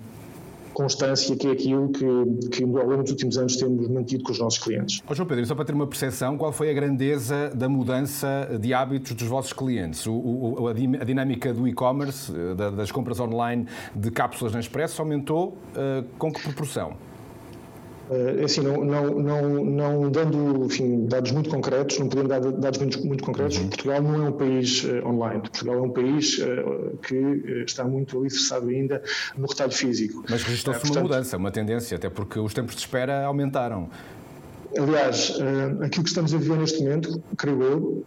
constância, 0.81 1.35
que 1.35 1.47
é 1.47 1.51
aquilo 1.51 1.89
que, 1.89 2.49
que 2.49 2.63
ao 2.63 2.69
longo 2.69 3.03
dos 3.03 3.11
últimos 3.11 3.37
anos 3.37 3.55
temos 3.55 3.87
mantido 3.87 4.23
com 4.23 4.31
os 4.31 4.39
nossos 4.39 4.59
clientes. 4.59 5.01
Oh, 5.07 5.13
João 5.13 5.27
Pedro, 5.27 5.45
só 5.45 5.55
para 5.55 5.65
ter 5.65 5.73
uma 5.73 5.87
percepção, 5.87 6.37
qual 6.37 6.51
foi 6.51 6.69
a 6.69 6.73
grandeza 6.73 7.51
da 7.53 7.69
mudança 7.69 8.57
de 8.59 8.73
hábitos 8.73 9.13
dos 9.13 9.27
vossos 9.27 9.53
clientes? 9.53 10.05
O, 10.07 10.13
o, 10.13 10.67
a 10.67 10.73
dinâmica 10.73 11.53
do 11.53 11.67
e-commerce, 11.67 12.31
eh, 12.31 12.71
das 12.71 12.91
compras 12.91 13.19
online 13.19 13.67
de 13.95 14.11
cápsulas 14.11 14.53
na 14.53 14.59
Expresso, 14.59 15.01
aumentou 15.01 15.49
uh, 15.49 16.03
com 16.17 16.31
que 16.31 16.41
proporção? 16.41 17.10
É 18.11 18.43
assim, 18.43 18.59
não, 18.59 18.83
não, 18.83 19.19
não, 19.19 19.63
não 19.63 20.11
dando 20.11 20.65
enfim, 20.65 21.05
dados 21.05 21.31
muito 21.31 21.49
concretos, 21.49 21.97
não 21.97 22.09
podendo 22.09 22.27
dar 22.27 22.39
dados 22.41 22.77
muito, 22.77 23.07
muito 23.07 23.23
concretos, 23.23 23.57
uhum. 23.57 23.69
Portugal 23.69 24.01
não 24.01 24.25
é 24.25 24.29
um 24.29 24.31
país 24.33 24.83
uh, 24.83 25.07
online. 25.07 25.39
Portugal 25.39 25.75
é 25.75 25.81
um 25.81 25.89
país 25.89 26.37
uh, 26.39 26.97
que 26.97 27.15
está 27.65 27.85
muito 27.85 28.19
alicerçado 28.19 28.67
ainda 28.67 29.01
no 29.37 29.47
retalho 29.47 29.71
físico. 29.71 30.25
Mas 30.29 30.43
registrou-se 30.43 30.85
uh, 30.85 30.91
uma 30.91 31.01
mudança, 31.03 31.37
uma 31.37 31.51
tendência, 31.51 31.95
até 31.95 32.09
porque 32.09 32.37
os 32.37 32.53
tempos 32.53 32.75
de 32.75 32.81
espera 32.81 33.23
aumentaram. 33.23 33.89
Aliás, 34.77 35.37
aquilo 35.81 36.03
que 36.03 36.09
estamos 36.09 36.33
a 36.33 36.37
viver 36.37 36.57
neste 36.57 36.83
momento, 36.83 37.21
creio 37.37 37.63
eu, 37.63 38.03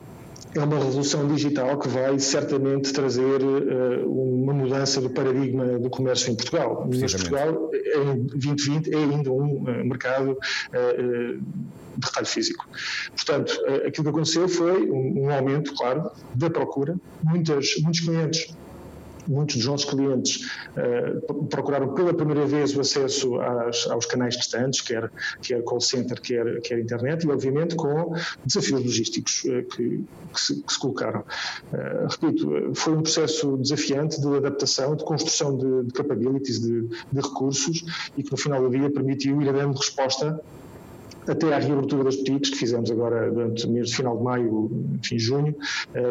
é 0.55 0.63
uma 0.63 0.79
revolução 0.79 1.27
digital 1.29 1.79
que 1.79 1.89
vai 1.89 2.19
certamente 2.19 2.93
trazer 2.93 3.43
uh, 3.43 4.09
uma 4.09 4.53
mudança 4.53 5.01
do 5.01 5.11
paradigma 5.11 5.79
do 5.79 5.91
comércio 5.91 6.33
em 6.33 6.37
Portugal. 6.37 6.89
Mas 6.89 7.13
Portugal, 7.13 7.71
em 7.75 8.27
2020, 8.27 8.95
é 8.95 8.97
ainda 8.97 9.33
um 9.33 9.63
uh, 9.63 9.85
mercado 9.85 10.33
uh, 10.33 11.43
de 11.97 12.07
retalho 12.07 12.27
físico. 12.27 12.67
Portanto, 13.15 13.53
aquilo 13.87 14.05
que 14.05 14.11
aconteceu 14.11 14.49
foi 14.49 14.91
um, 14.91 15.25
um 15.25 15.31
aumento, 15.31 15.75
claro, 15.75 16.11
da 16.35 16.51
procura. 16.51 16.97
Muitas, 17.23 17.75
muitos 17.83 18.01
clientes 18.01 18.55
muitos 19.27 19.57
dos 19.57 19.67
nossos 19.67 19.89
clientes 19.89 20.51
uh, 20.77 21.45
procuraram 21.47 21.95
pela 21.95 22.15
primeira 22.15 22.47
vez 22.47 22.77
o 22.77 22.81
acesso 22.81 23.41
às, 23.41 23.87
aos 23.89 24.07
canais 24.07 24.37
distantes, 24.37 24.81
quer, 24.81 25.11
quer 25.43 25.63
call 25.63 25.81
center, 25.81 26.21
quer, 26.21 26.61
quer 26.61 26.79
internet, 26.79 27.25
e 27.25 27.31
obviamente 27.31 27.75
com 27.77 28.15
desafios 28.45 28.83
logísticos 28.83 29.45
uh, 29.45 29.65
que, 29.65 30.05
que, 30.33 30.41
se, 30.41 30.63
que, 30.63 30.73
se, 30.73 30.79
colocaram. 30.79 31.21
Uh, 31.73 32.07
repito, 32.09 32.75
foi 32.75 32.95
um 32.95 33.03
processo 33.03 33.57
desafiante 33.57 34.21
de 34.21 34.37
adaptação, 34.37 34.97
de 34.97 35.05
construção 35.05 35.57
de, 35.57 35.87
de 35.87 35.93
capabilities, 35.93 36.61
de, 36.61 36.83
de 36.83 37.21
recursos, 37.21 37.85
e 38.17 38.23
que 38.23 38.31
no 38.31 38.37
final 38.37 38.61
do 38.63 38.71
dia 38.71 38.91
permitiu 38.91 39.41
ir 39.41 39.53
dando 39.53 39.77
resposta 39.77 40.41
até 41.27 41.55
à 41.55 41.59
reabertura 41.59 42.05
das 42.05 42.17
boutiques 42.17 42.51
que 42.51 42.57
fizemos 42.57 42.91
agora 42.91 43.31
durante 43.31 43.67
o 43.67 43.71
mês 43.71 43.91
de 43.91 43.97
final 43.97 44.17
de 44.17 44.23
maio, 44.23 44.71
enfim, 44.95 45.19
junho, 45.19 45.55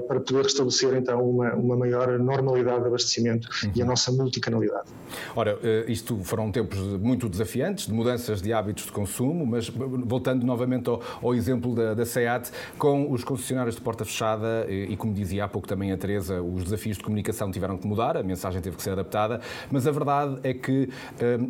para 0.07 0.19
poder 0.19 0.43
restabelecer 0.43 0.93
então 0.95 1.29
uma, 1.29 1.53
uma 1.53 1.77
maior 1.77 2.17
normalidade 2.19 2.81
de 2.81 2.87
abastecimento 2.87 3.47
uhum. 3.63 3.71
e 3.75 3.81
a 3.81 3.85
nossa 3.85 4.11
multicanalidade. 4.11 4.89
Ora, 5.35 5.57
isto 5.87 6.17
foram 6.23 6.51
tempos 6.51 6.79
muito 6.99 7.29
desafiantes, 7.29 7.87
de 7.87 7.93
mudanças 7.93 8.41
de 8.41 8.51
hábitos 8.53 8.85
de 8.85 8.91
consumo, 8.91 9.45
mas 9.45 9.69
voltando 9.69 10.45
novamente 10.45 10.89
ao, 10.89 11.01
ao 11.21 11.35
exemplo 11.35 11.75
da, 11.75 11.93
da 11.93 12.05
SEAT, 12.05 12.51
com 12.77 13.11
os 13.11 13.23
concessionários 13.23 13.75
de 13.75 13.81
porta 13.81 14.05
fechada 14.05 14.65
e, 14.69 14.95
como 14.97 15.13
dizia 15.13 15.45
há 15.45 15.47
pouco 15.47 15.67
também 15.67 15.91
a 15.91 15.97
Teresa, 15.97 16.41
os 16.41 16.63
desafios 16.63 16.97
de 16.97 17.03
comunicação 17.03 17.51
tiveram 17.51 17.77
que 17.77 17.87
mudar, 17.87 18.17
a 18.17 18.23
mensagem 18.23 18.61
teve 18.61 18.75
que 18.75 18.83
ser 18.83 18.91
adaptada, 18.91 19.41
mas 19.71 19.87
a 19.87 19.91
verdade 19.91 20.39
é 20.43 20.53
que 20.53 20.89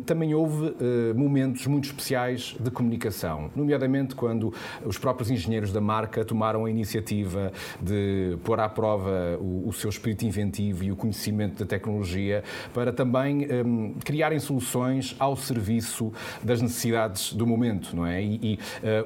também 0.04 0.34
houve 0.34 0.74
momentos 1.14 1.66
muito 1.66 1.86
especiais 1.86 2.56
de 2.58 2.70
comunicação, 2.70 3.50
nomeadamente 3.56 4.14
quando 4.14 4.52
os 4.84 4.98
próprios 4.98 5.30
engenheiros 5.30 5.72
da 5.72 5.80
marca 5.80 6.24
tomaram 6.24 6.64
a 6.64 6.70
iniciativa 6.70 7.52
de 7.80 8.36
pôr 8.44 8.60
à 8.60 8.68
prova 8.68 9.38
o, 9.40 9.68
o 9.68 9.72
seu 9.72 9.90
espírito 9.90 10.24
inventivo 10.24 10.84
e 10.84 10.92
o 10.92 10.96
conhecimento 10.96 11.58
da 11.58 11.66
tecnologia 11.66 12.42
para 12.72 12.92
também 12.92 13.46
hum, 13.64 13.94
criarem 14.04 14.38
soluções 14.38 15.14
ao 15.18 15.36
serviço 15.36 16.12
das 16.42 16.60
necessidades 16.60 17.32
do 17.32 17.46
momento, 17.46 17.94
não 17.94 18.06
é? 18.06 18.22
E, 18.22 18.40
e 18.42 18.58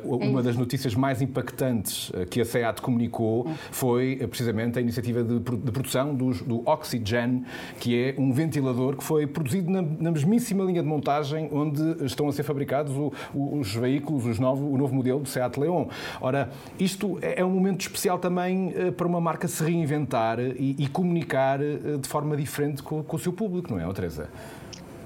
uh, 0.04 0.16
uma 0.16 0.42
das 0.42 0.56
notícias 0.56 0.94
mais 0.94 1.20
impactantes 1.22 2.10
uh, 2.10 2.26
que 2.26 2.40
a 2.40 2.44
SEAT 2.44 2.80
comunicou 2.80 3.50
foi 3.70 4.18
uh, 4.22 4.28
precisamente 4.28 4.78
a 4.78 4.82
iniciativa 4.82 5.22
de, 5.22 5.38
de 5.38 5.72
produção 5.72 6.14
do, 6.14 6.32
do 6.44 6.68
Oxygen, 6.68 7.44
que 7.78 7.96
é 7.96 8.14
um 8.18 8.32
ventilador 8.32 8.96
que 8.96 9.04
foi 9.04 9.26
produzido 9.26 9.70
na, 9.70 9.82
na 9.82 10.10
mesmíssima 10.10 10.64
linha 10.64 10.82
de 10.82 10.88
montagem 10.88 11.48
onde 11.52 12.04
estão 12.04 12.28
a 12.28 12.32
ser 12.32 12.42
fabricados 12.42 12.92
o, 12.94 13.12
o, 13.34 13.58
os 13.58 13.74
veículos, 13.74 14.26
os 14.26 14.37
novo, 14.40 14.72
o 14.72 14.78
novo 14.78 14.94
modelo 14.94 15.20
do 15.20 15.28
Seat 15.28 15.58
Leon. 15.58 15.86
Ora, 16.20 16.50
isto 16.78 17.18
é, 17.22 17.40
é 17.40 17.44
um 17.44 17.50
momento 17.50 17.80
especial 17.80 18.18
também 18.18 18.72
para 18.96 19.06
uma 19.06 19.20
marca 19.20 19.48
se 19.48 19.62
reinventar 19.62 20.38
e, 20.40 20.76
e 20.78 20.88
comunicar 20.88 21.58
de 21.58 22.08
forma 22.08 22.36
diferente 22.36 22.82
com, 22.82 23.02
com, 23.02 23.16
o 23.16 23.18
seu 23.18 23.32
público, 23.32 23.74
não 23.74 23.80
é, 23.80 23.92
Teresa? 23.92 24.28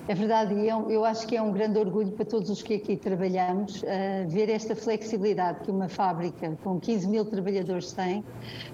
É 0.09 0.15
verdade, 0.15 0.53
e 0.55 0.69
eu, 0.69 0.91
eu, 0.91 1.05
acho 1.05 1.25
que 1.29 1.37
é 1.37 1.41
um 1.41 1.53
grande 1.53 1.79
orgulho 1.79 2.11
para 2.11 2.25
todos 2.25 2.51
os 2.51 2.61
que 2.61 2.75
aqui 2.75 2.97
trabalhamos 2.97 3.83
uh, 3.83 3.87
ver 4.29 4.51
esta 4.51 4.75
flexibilidade 4.75 5.61
que 5.61 5.71
uma 5.71 5.89
fábrica 5.89 6.59
com 6.65 6.81
15 6.81 7.09
mil 7.09 7.25
trabalhadores 7.25 7.93
tem 7.93 8.25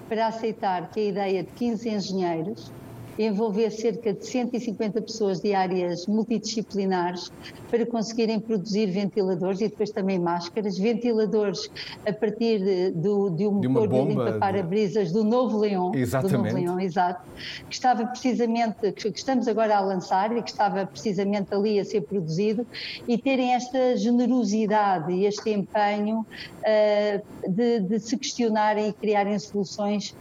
para 0.08 0.26
aceitar 0.26 0.90
que 0.90 0.98
a 0.98 1.04
ideia 1.04 1.42
de 1.42 1.52
15 1.52 1.90
engenheiros 1.90 2.72
envolver 3.18 3.70
cerca 3.70 4.12
de 4.12 4.24
150 4.24 5.02
pessoas 5.02 5.40
de 5.40 5.54
áreas 5.54 6.06
multidisciplinares 6.06 7.32
para 7.70 7.84
conseguirem 7.84 8.38
produzir 8.38 8.86
ventiladores 8.86 9.60
e 9.60 9.68
depois 9.68 9.90
também 9.90 10.18
máscaras, 10.18 10.78
ventiladores 10.78 11.70
a 12.06 12.12
partir 12.12 12.58
de, 12.58 12.90
de, 12.92 13.30
de 13.36 13.46
um 13.46 13.52
motor 13.52 13.88
de, 13.88 13.94
de 13.94 14.08
limpa-para-brisas 14.08 15.12
do 15.12 15.24
novo 15.24 15.58
Leão, 15.58 15.92
Exatamente. 15.94 16.36
do 16.36 16.44
novo 16.44 16.56
Leão, 16.56 16.80
exato, 16.80 17.22
que 17.68 17.74
estava 17.74 18.06
precisamente, 18.06 18.92
que 18.92 19.08
estamos 19.08 19.48
agora 19.48 19.76
a 19.76 19.80
lançar 19.80 20.36
e 20.36 20.42
que 20.42 20.50
estava 20.50 20.86
precisamente 20.86 21.52
ali 21.52 21.78
a 21.80 21.84
ser 21.84 22.02
produzido 22.02 22.66
e 23.06 23.18
terem 23.18 23.54
esta 23.54 23.96
generosidade 23.96 25.12
e 25.12 25.26
este 25.26 25.50
empenho 25.50 26.20
uh, 26.20 27.50
de, 27.50 27.80
de 27.80 27.98
se 27.98 28.16
questionarem 28.16 28.88
e 28.88 28.92
criarem 28.92 29.38
soluções 29.38 30.14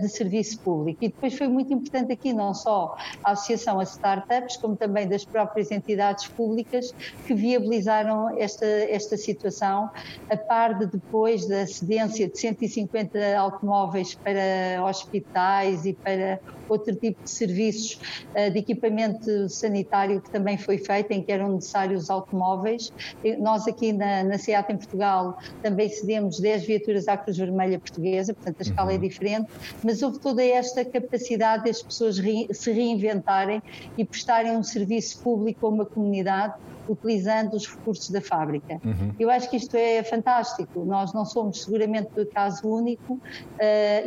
de 0.00 0.08
serviço 0.08 0.58
público. 0.60 1.04
E 1.04 1.08
depois 1.08 1.36
foi 1.36 1.48
muito 1.48 1.72
importante 1.72 2.12
aqui 2.12 2.32
não 2.32 2.54
só 2.54 2.96
a 3.24 3.32
associação 3.32 3.80
a 3.80 3.84
startups, 3.84 4.56
como 4.56 4.76
também 4.76 5.08
das 5.08 5.24
próprias 5.24 5.70
entidades 5.70 6.28
públicas 6.28 6.94
que 7.26 7.34
viabilizaram 7.34 8.38
esta, 8.38 8.66
esta 8.66 9.16
situação, 9.16 9.90
a 10.30 10.36
par 10.36 10.78
de 10.78 10.86
depois 10.86 11.46
da 11.46 11.66
cedência 11.66 12.28
de 12.28 12.38
150 12.38 13.36
automóveis 13.36 14.14
para 14.14 14.84
hospitais 14.84 15.84
e 15.84 15.92
para 15.92 16.40
outro 16.68 16.94
tipo 16.94 17.22
de 17.22 17.30
serviços 17.30 17.98
uh, 18.34 18.50
de 18.50 18.58
equipamento 18.58 19.48
sanitário 19.48 20.20
que 20.20 20.30
também 20.30 20.56
foi 20.56 20.78
feito, 20.78 21.10
em 21.10 21.22
que 21.22 21.30
eram 21.30 21.54
necessários 21.54 22.10
automóveis. 22.10 22.92
Nós 23.38 23.66
aqui 23.66 23.92
na, 23.92 24.24
na 24.24 24.38
SEAT 24.38 24.72
em 24.72 24.76
Portugal 24.76 25.38
também 25.62 25.88
cedemos 25.88 26.40
10 26.40 26.64
viaturas 26.64 27.08
à 27.08 27.16
Cruz 27.16 27.36
Vermelha 27.36 27.78
Portuguesa, 27.78 28.34
portanto 28.34 28.56
a 28.60 28.62
escala 28.62 28.92
é 28.92 28.96
uhum. 28.96 29.04
é 29.04 29.08
diferente, 29.08 29.50
mas 29.82 30.02
houve 30.02 30.18
toda 30.18 30.44
esta 30.44 30.84
capacidade 30.84 31.64
das 31.64 31.82
pessoas 31.82 32.18
re, 32.18 32.48
se 32.52 32.72
reinventarem 32.72 33.62
e 33.96 34.04
prestarem 34.04 34.56
um 34.56 34.62
serviço 34.62 35.18
público 35.20 35.66
a 35.66 35.68
uma 35.68 35.86
comunidade 35.86 36.54
utilizando 36.88 37.54
os 37.54 37.66
recursos 37.66 38.10
da 38.10 38.20
fábrica. 38.20 38.80
Uhum. 38.84 39.12
Eu 39.18 39.30
acho 39.30 39.48
que 39.48 39.56
isto 39.56 39.76
é 39.76 40.02
fantástico. 40.02 40.84
Nós 40.84 41.12
não 41.12 41.24
somos 41.24 41.62
seguramente 41.62 42.08
o 42.20 42.26
caso 42.26 42.66
único, 42.68 43.14
uh, 43.14 43.20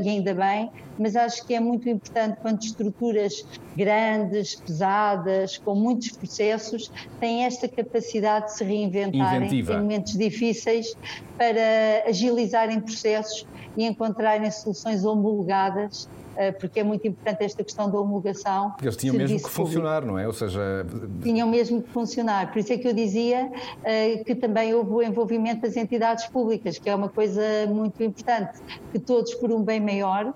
e 0.04 0.10
ainda 0.10 0.34
bem, 0.34 0.70
mas 0.98 1.16
acho 1.16 1.46
que 1.46 1.54
é 1.54 1.60
muito 1.60 1.88
importante 1.90 2.38
quando 2.42 2.62
estruturas 2.62 3.46
grandes, 3.76 4.56
pesadas, 4.56 5.58
com 5.58 5.76
muitos 5.76 6.12
processos, 6.12 6.92
têm 7.20 7.46
esta 7.46 7.68
capacidade 7.68 8.48
de 8.48 8.54
se 8.54 8.64
reinventarem 8.64 9.48
Inventiva. 9.48 9.74
em 9.74 9.78
momentos 9.78 10.18
difíceis 10.18 10.96
para 11.38 12.08
agilizarem 12.08 12.80
processos 12.80 13.46
e 13.78 13.86
encontrarem 13.86 14.50
soluções 14.52 15.04
homologadas 15.04 15.45
eh, 16.38 16.52
porque 16.52 16.80
é 16.80 16.84
muito 16.84 17.08
importante 17.08 17.44
esta 17.44 17.64
questão 17.64 17.90
da 17.90 18.00
homologação. 18.00 18.74
Eles 18.82 18.98
tinham 18.98 19.16
mesmo 19.16 19.42
que 19.42 19.50
funcionar, 19.50 20.06
não 20.06 20.20
é? 20.20 20.28
Ou 20.28 20.34
seja. 20.34 20.86
Tinham 21.22 21.48
mesmo 21.48 21.82
que 21.82 21.90
funcionar. 21.90 22.52
Por 22.52 22.60
isso 22.60 22.74
é 22.74 22.78
que 22.78 22.88
eu 22.88 22.94
dizia 22.94 23.50
uh, 23.50 24.24
que 24.24 24.36
também 24.36 24.74
houve 24.74 24.92
o 24.92 25.02
envolvimento 25.02 25.62
das 25.62 25.78
entidades 25.78 26.26
públicas, 26.28 26.78
que 26.78 26.90
é 26.90 26.96
uma 26.96 27.10
coisa 27.10 27.42
muito 27.68 28.04
importante, 28.04 28.60
que 28.92 29.00
todos, 29.00 29.34
por 29.36 29.52
um 29.52 29.64
bem 29.64 29.80
maior, 29.80 30.26
eh, 30.28 30.34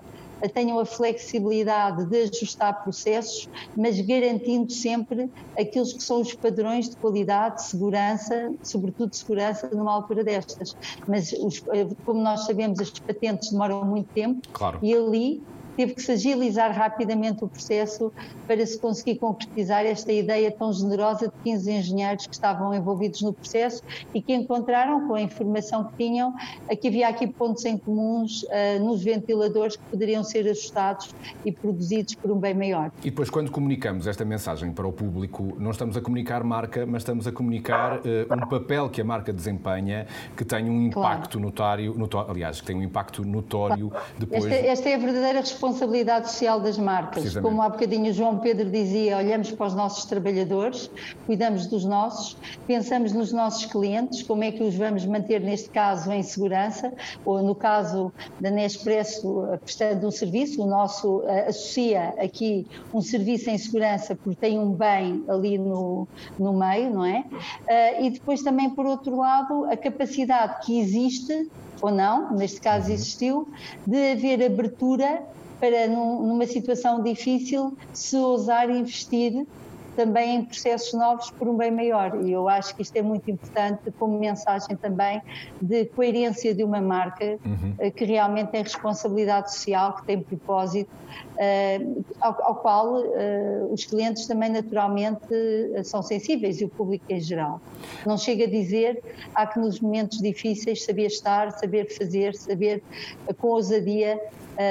tenham 0.48 0.78
a 0.78 0.86
flexibilidade 0.86 2.06
de 2.06 2.22
ajustar 2.22 2.82
processos, 2.82 3.48
mas 3.76 4.00
garantindo 4.00 4.72
sempre 4.72 5.30
aqueles 5.58 5.92
que 5.92 6.02
são 6.02 6.20
os 6.20 6.34
padrões 6.34 6.88
de 6.88 6.96
qualidade, 6.96 7.62
segurança, 7.62 8.52
sobretudo 8.62 9.14
segurança 9.14 9.68
numa 9.72 9.92
altura 9.92 10.24
destas. 10.24 10.76
Mas, 11.06 11.32
os, 11.32 11.62
como 12.04 12.20
nós 12.22 12.46
sabemos, 12.46 12.80
as 12.80 12.90
patentes 12.90 13.50
demoram 13.50 13.84
muito 13.84 14.08
tempo 14.12 14.40
claro. 14.52 14.78
e 14.82 14.94
ali 14.94 15.42
teve 15.76 15.94
que 15.94 16.02
se 16.02 16.12
agilizar 16.12 16.72
rapidamente 16.72 17.44
o 17.44 17.48
processo 17.48 18.12
para 18.46 18.64
se 18.64 18.78
conseguir 18.78 19.16
concretizar 19.16 19.84
esta 19.84 20.12
ideia 20.12 20.50
tão 20.50 20.72
generosa 20.72 21.28
de 21.28 21.34
15 21.42 21.72
engenheiros 21.72 22.26
que 22.26 22.34
estavam 22.34 22.74
envolvidos 22.74 23.22
no 23.22 23.32
processo 23.32 23.82
e 24.14 24.20
que 24.20 24.34
encontraram, 24.34 25.06
com 25.06 25.14
a 25.14 25.20
informação 25.20 25.84
que 25.84 25.96
tinham, 25.96 26.34
que 26.80 26.88
havia 26.88 27.08
aqui 27.08 27.26
pontos 27.26 27.64
em 27.64 27.78
comuns 27.78 28.42
uh, 28.42 28.84
nos 28.84 29.02
ventiladores 29.02 29.76
que 29.76 29.82
poderiam 29.84 30.22
ser 30.22 30.48
ajustados 30.48 31.14
e 31.44 31.52
produzidos 31.52 32.14
por 32.14 32.30
um 32.30 32.38
bem 32.38 32.54
maior. 32.54 32.90
E 33.00 33.10
depois, 33.10 33.30
quando 33.30 33.50
comunicamos 33.50 34.06
esta 34.06 34.24
mensagem 34.24 34.72
para 34.72 34.86
o 34.86 34.92
público, 34.92 35.54
não 35.58 35.70
estamos 35.70 35.96
a 35.96 36.00
comunicar 36.00 36.42
marca, 36.44 36.84
mas 36.86 37.02
estamos 37.02 37.26
a 37.26 37.32
comunicar 37.32 37.98
uh, 37.98 38.34
um 38.34 38.48
papel 38.48 38.88
que 38.88 39.00
a 39.00 39.04
marca 39.04 39.32
desempenha 39.32 40.06
que 40.36 40.44
tem 40.44 40.68
um 40.68 40.86
impacto 40.86 41.38
claro. 41.38 41.46
notório, 41.46 41.94
notório, 41.94 42.30
aliás, 42.30 42.60
que 42.60 42.66
tem 42.66 42.76
um 42.76 42.82
impacto 42.82 43.24
notório 43.24 43.92
depois. 44.18 44.44
Esta, 44.44 44.66
esta 44.66 44.88
é 44.88 44.94
a 44.94 44.98
verdadeira 44.98 45.40
responsabilidade 45.40 45.59
responsabilidade 45.60 46.30
social 46.30 46.58
das 46.58 46.78
marcas. 46.78 47.36
Como 47.36 47.60
há 47.60 47.68
bocadinho 47.68 48.10
o 48.10 48.14
João 48.14 48.38
Pedro 48.38 48.70
dizia, 48.70 49.18
olhamos 49.18 49.50
para 49.50 49.66
os 49.66 49.74
nossos 49.74 50.06
trabalhadores, 50.06 50.90
cuidamos 51.26 51.66
dos 51.66 51.84
nossos, 51.84 52.34
pensamos 52.66 53.12
nos 53.12 53.30
nossos 53.30 53.66
clientes, 53.66 54.22
como 54.22 54.42
é 54.42 54.50
que 54.50 54.62
os 54.62 54.74
vamos 54.74 55.04
manter, 55.04 55.40
neste 55.42 55.68
caso, 55.68 56.10
em 56.10 56.22
segurança, 56.22 56.90
ou 57.26 57.42
no 57.42 57.54
caso 57.54 58.10
da 58.40 58.50
Nespresso, 58.50 59.44
prestando 59.62 60.06
um 60.06 60.10
serviço, 60.10 60.62
o 60.62 60.66
nosso 60.66 61.18
uh, 61.18 61.48
associa 61.48 62.14
aqui 62.18 62.66
um 62.94 63.02
serviço 63.02 63.50
em 63.50 63.58
segurança 63.58 64.14
porque 64.14 64.40
tem 64.40 64.58
um 64.58 64.72
bem 64.72 65.22
ali 65.28 65.58
no, 65.58 66.08
no 66.38 66.54
meio, 66.54 66.90
não 66.90 67.04
é? 67.04 67.20
Uh, 67.20 68.04
e 68.04 68.10
depois 68.10 68.42
também, 68.42 68.70
por 68.70 68.86
outro 68.86 69.18
lado, 69.18 69.66
a 69.66 69.76
capacidade 69.76 70.64
que 70.64 70.80
existe 70.80 71.50
ou 71.82 71.90
não, 71.90 72.32
neste 72.32 72.60
caso 72.60 72.88
uhum. 72.88 72.94
existiu, 72.94 73.48
de 73.86 74.12
haver 74.12 74.44
abertura 74.44 75.22
para, 75.60 75.86
numa 75.86 76.46
situação 76.46 77.02
difícil, 77.02 77.76
se 77.92 78.16
ousar 78.16 78.70
investir 78.70 79.46
também 79.96 80.36
em 80.36 80.44
processos 80.44 80.92
novos 80.92 81.30
por 81.30 81.48
um 81.48 81.56
bem 81.56 81.70
maior. 81.70 82.24
E 82.24 82.32
eu 82.32 82.48
acho 82.48 82.74
que 82.74 82.82
isto 82.82 82.96
é 82.96 83.02
muito 83.02 83.30
importante 83.30 83.90
como 83.98 84.18
mensagem 84.18 84.76
também 84.76 85.20
de 85.60 85.86
coerência 85.86 86.54
de 86.54 86.64
uma 86.64 86.80
marca 86.80 87.38
uhum. 87.44 87.74
Eh, 87.78 87.90
que 87.90 88.04
realmente 88.04 88.50
tem 88.50 88.62
responsabilidade 88.62 89.52
social, 89.52 89.94
que 89.96 90.04
tem 90.04 90.20
propósito, 90.20 90.90
uh, 91.40 92.04
ao, 92.20 92.44
ao, 92.44 92.54
qual 92.56 93.00
uh, 93.00 93.72
os 93.72 93.84
clientes 93.84 94.26
também 94.26 94.50
naturalmente 94.50 95.26
uh, 95.32 95.84
são 95.84 96.02
sensíveis 96.02 96.60
e 96.60 96.64
o 96.64 96.68
público 96.68 97.04
em 97.08 97.20
geral. 97.20 97.60
Não 98.06 98.16
chega 98.16 98.44
a 98.44 98.50
dizer, 98.50 99.02
há 99.34 99.46
que 99.46 99.58
nos 99.58 99.80
momentos 99.80 100.18
difíceis 100.18 100.84
saber 100.84 101.06
estar, 101.06 101.50
saber 101.52 101.86
fazer, 101.96 102.34
saber 102.34 102.82
com 103.38 103.48
ousadia 103.48 104.20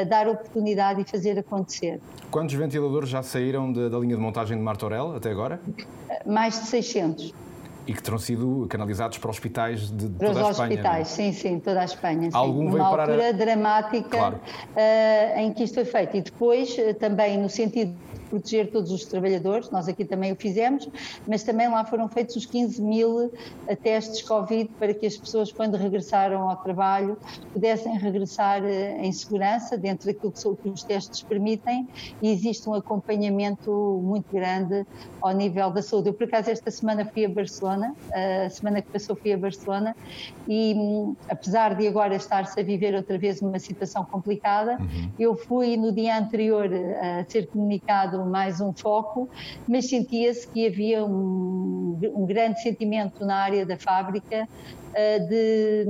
dar 0.08 0.28
oportunidade 0.28 1.02
e 1.02 1.04
fazer 1.04 1.40
acontecer. 1.40 2.00
Quantos 2.30 2.54
ventiladores 2.54 3.10
já 3.10 3.24
saíram 3.24 3.74
de, 3.74 3.90
da 3.90 3.98
linha 3.98 4.16
de 4.16 4.22
montagem 4.22 4.56
de 4.56 4.62
Martorell 4.62 5.09
até 5.16 5.32
agora? 5.32 5.60
Mais 6.26 6.60
de 6.60 6.68
600. 6.68 7.34
E 7.88 7.94
que 7.94 8.04
terão 8.04 8.20
sido 8.20 8.68
canalizados 8.70 9.18
para 9.18 9.32
hospitais 9.32 9.90
de, 9.90 10.08
para 10.10 10.28
toda 10.28 10.48
a 10.48 10.52
Espanha. 10.52 10.82
Para 10.82 11.02
os 11.02 11.02
hospitais, 11.02 11.08
sim, 11.08 11.34
sim, 11.34 11.60
toda 11.60 11.82
a 11.82 11.86
Espanha. 11.86 12.30
Sim. 12.30 12.38
Algum 12.38 12.68
Uma 12.68 12.86
altura 12.86 13.08
parar... 13.08 13.34
dramática 13.34 14.10
claro. 14.10 14.36
uh, 14.36 15.40
em 15.40 15.54
que 15.54 15.64
isto 15.64 15.74
foi 15.74 15.86
feito. 15.86 16.18
E 16.18 16.22
depois, 16.22 16.78
uh, 16.78 16.94
também 16.94 17.38
no 17.38 17.50
sentido 17.50 17.96
proteger 18.30 18.72
todos 18.72 18.92
os 18.92 19.06
trabalhadores, 19.06 19.70
nós 19.72 19.88
aqui 19.88 20.06
também 20.06 20.32
o 20.32 20.36
fizemos, 20.36 20.88
mas 21.28 21.44
também 21.44 21.68
lá 21.68 21.84
foram 21.84 22.08
feitos 22.08 22.36
os 22.36 22.46
15 22.46 22.82
mil 22.82 23.32
testes 23.84 24.22
Covid 24.22 24.70
para 24.80 24.94
que 24.94 25.06
as 25.06 25.18
pessoas, 25.18 25.52
quando 25.52 25.76
regressaram 25.76 26.50
ao 26.50 26.56
trabalho, 26.58 27.18
pudessem 27.54 27.98
regressar 27.98 28.64
eh, 28.64 28.98
em 29.02 29.12
segurança, 29.12 29.78
dentro 29.78 30.06
daquilo 30.06 30.32
que 30.32 30.70
os 30.70 30.84
testes 30.84 31.22
permitem, 31.22 31.88
e 32.22 32.32
existe 32.32 32.70
um 32.70 32.74
acompanhamento 32.74 34.00
muito 34.04 34.32
grande 34.32 34.86
ao 35.22 35.32
nível 35.32 35.72
da 35.72 35.82
saúde. 35.82 36.10
Eu, 36.10 36.14
por 36.14 36.26
acaso, 36.26 36.50
esta 36.50 36.72
semana 36.72 37.06
fui 37.06 37.26
a 37.26 37.30
Barcelona, 37.30 37.96
a 38.46 38.50
semana 38.50 38.82
que 38.82 38.90
passou 38.92 39.16
fui 39.16 39.34
a 39.34 39.38
Barcelona, 39.38 39.96
e 40.48 40.74
hum, 40.76 41.16
apesar 41.30 41.76
de 41.76 41.88
agora 41.88 42.16
estar-se 42.16 42.60
a 42.60 42.64
viver 42.64 42.94
outra 42.96 43.18
vez 43.18 43.42
numa 43.42 43.60
situação 43.60 44.04
complicada, 44.06 44.78
uhum. 44.80 45.12
eu 45.18 45.36
fui 45.36 45.78
no 45.78 45.92
dia 45.92 46.18
anterior 46.18 46.70
a 47.02 47.24
ser 47.30 47.48
comunicado 47.48 48.19
mais 48.26 48.62
um 48.62 48.74
foco, 48.74 49.30
mas 49.68 49.90
sentia-se 49.90 50.48
que 50.48 50.68
havia 50.68 51.04
um, 51.06 52.00
um, 52.16 52.26
grande 52.26 52.62
sentimento 52.62 53.26
na 53.26 53.36
área 53.36 53.66
da 53.66 53.78
fábrica 53.78 54.48
uh, 54.48 55.28
de, 55.28 55.86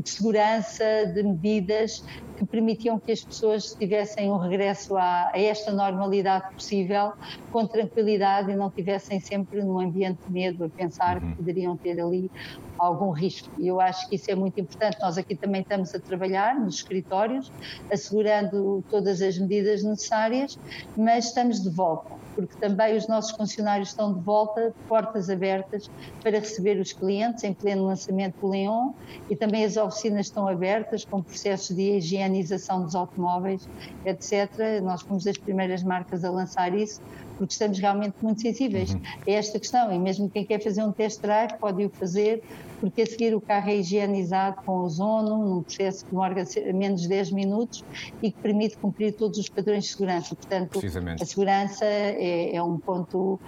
de, 0.00 0.10
segurança, 0.10 0.84
de 1.14 1.22
medidas 1.22 2.04
que 2.38 2.46
permitiam 2.46 2.98
que 2.98 3.10
as 3.10 3.24
pessoas 3.24 3.74
tivessem 3.74 4.30
um 4.30 4.36
regresso 4.36 4.96
a, 4.96 5.30
a, 5.34 5.38
esta 5.38 5.72
normalidade 5.72 6.54
possível 6.54 7.12
com 7.50 7.66
tranquilidade 7.66 8.52
e 8.52 8.56
não 8.56 8.70
tivessem 8.70 9.18
sempre 9.18 9.60
num 9.60 9.80
ambiente 9.80 10.20
de 10.24 10.32
medo 10.32 10.64
a 10.64 10.68
pensar 10.68 11.20
uhum. 11.20 11.30
que 11.30 11.36
poderiam 11.36 11.76
ter 11.76 12.00
ali 12.00 12.30
algum 12.78 13.10
risco. 13.10 13.50
E 13.58 13.66
eu 13.66 13.80
acho 13.80 14.08
que 14.08 14.14
isso 14.14 14.30
é 14.30 14.36
muito 14.36 14.60
importante. 14.60 14.98
Nós 15.00 15.18
aqui 15.18 15.34
também 15.34 15.62
estamos 15.62 15.92
a 15.94 15.98
trabalhar 15.98 16.54
nos 16.54 16.76
escritórios, 16.76 17.50
assegurando 17.90 18.84
todas 18.88 19.20
as 19.20 19.36
medidas 19.36 19.82
necessárias, 19.82 20.56
mas 20.96 21.26
estamos 21.26 21.60
de 21.60 21.70
volta, 21.70 22.10
porque 22.34 22.54
também 22.60 22.96
os 22.96 23.08
nossos 23.08 23.32
funcionários 23.32 23.90
estão 23.90 24.12
de 24.12 24.20
volta, 24.20 24.72
portas 24.88 25.28
abertas 25.28 25.90
para 26.22 26.38
receber 26.38 26.78
os 26.80 26.92
clientes 26.92 27.44
em 27.44 27.52
pleno 27.52 27.86
lançamento 27.86 28.40
do 28.40 28.48
Leon 28.48 28.92
e 29.28 29.36
também 29.36 29.64
as 29.64 29.76
oficinas 29.76 30.26
estão 30.26 30.48
abertas 30.48 31.04
com 31.04 31.22
processos 31.22 31.74
de 31.74 31.96
higienização 31.96 32.82
dos 32.82 32.94
automóveis, 32.94 33.68
etc. 34.04 34.80
Nós 34.82 35.02
fomos 35.02 35.24
das 35.24 35.36
primeiras 35.36 35.82
marcas 35.82 36.24
a 36.24 36.30
lançar 36.30 36.74
isso 36.74 37.00
porque 37.38 37.52
estamos 37.52 37.78
realmente 37.78 38.16
muito 38.20 38.42
sensíveis 38.42 38.92
uhum. 38.92 39.00
a 39.26 39.30
esta 39.30 39.58
questão 39.58 39.92
e 39.92 39.98
mesmo 39.98 40.28
quem 40.28 40.44
quer 40.44 40.60
fazer 40.60 40.82
um 40.82 40.92
test 40.92 41.22
drive 41.22 41.54
pode 41.58 41.84
o 41.84 41.88
fazer 41.88 42.42
porque 42.80 43.02
a 43.02 43.06
seguir 43.06 43.34
o 43.34 43.40
carro 43.40 43.70
é 43.70 43.76
higienizado 43.76 44.62
com 44.64 44.80
ozono, 44.80 45.44
num 45.46 45.62
processo 45.62 46.04
que 46.04 46.10
demora 46.10 46.44
menos 46.74 47.02
de 47.02 47.08
10 47.08 47.32
minutos 47.32 47.84
e 48.22 48.30
que 48.30 48.38
permite 48.40 48.76
cumprir 48.76 49.12
todos 49.14 49.38
os 49.38 49.48
padrões 49.48 49.84
de 49.84 49.90
segurança. 49.90 50.34
Portanto, 50.34 50.80
a 51.20 51.24
segurança 51.24 51.84
é, 51.84 52.54
é 52.54 52.62
um 52.62 52.78
ponto 52.78 53.40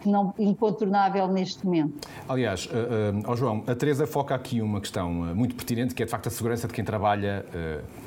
que 0.00 0.08
não 0.08 0.34
incontornável 0.38 1.28
neste 1.28 1.64
momento. 1.64 2.08
Aliás, 2.28 2.66
uh, 2.66 3.30
uh, 3.30 3.36
João, 3.36 3.64
a 3.66 3.74
Teresa 3.74 4.06
foca 4.06 4.34
aqui 4.34 4.60
uma 4.60 4.80
questão 4.80 5.10
muito 5.34 5.54
pertinente, 5.54 5.94
que 5.94 6.02
é 6.02 6.06
de 6.06 6.10
facto 6.10 6.26
a 6.26 6.30
segurança 6.30 6.66
de 6.68 6.74
quem 6.74 6.84
trabalha 6.84 7.44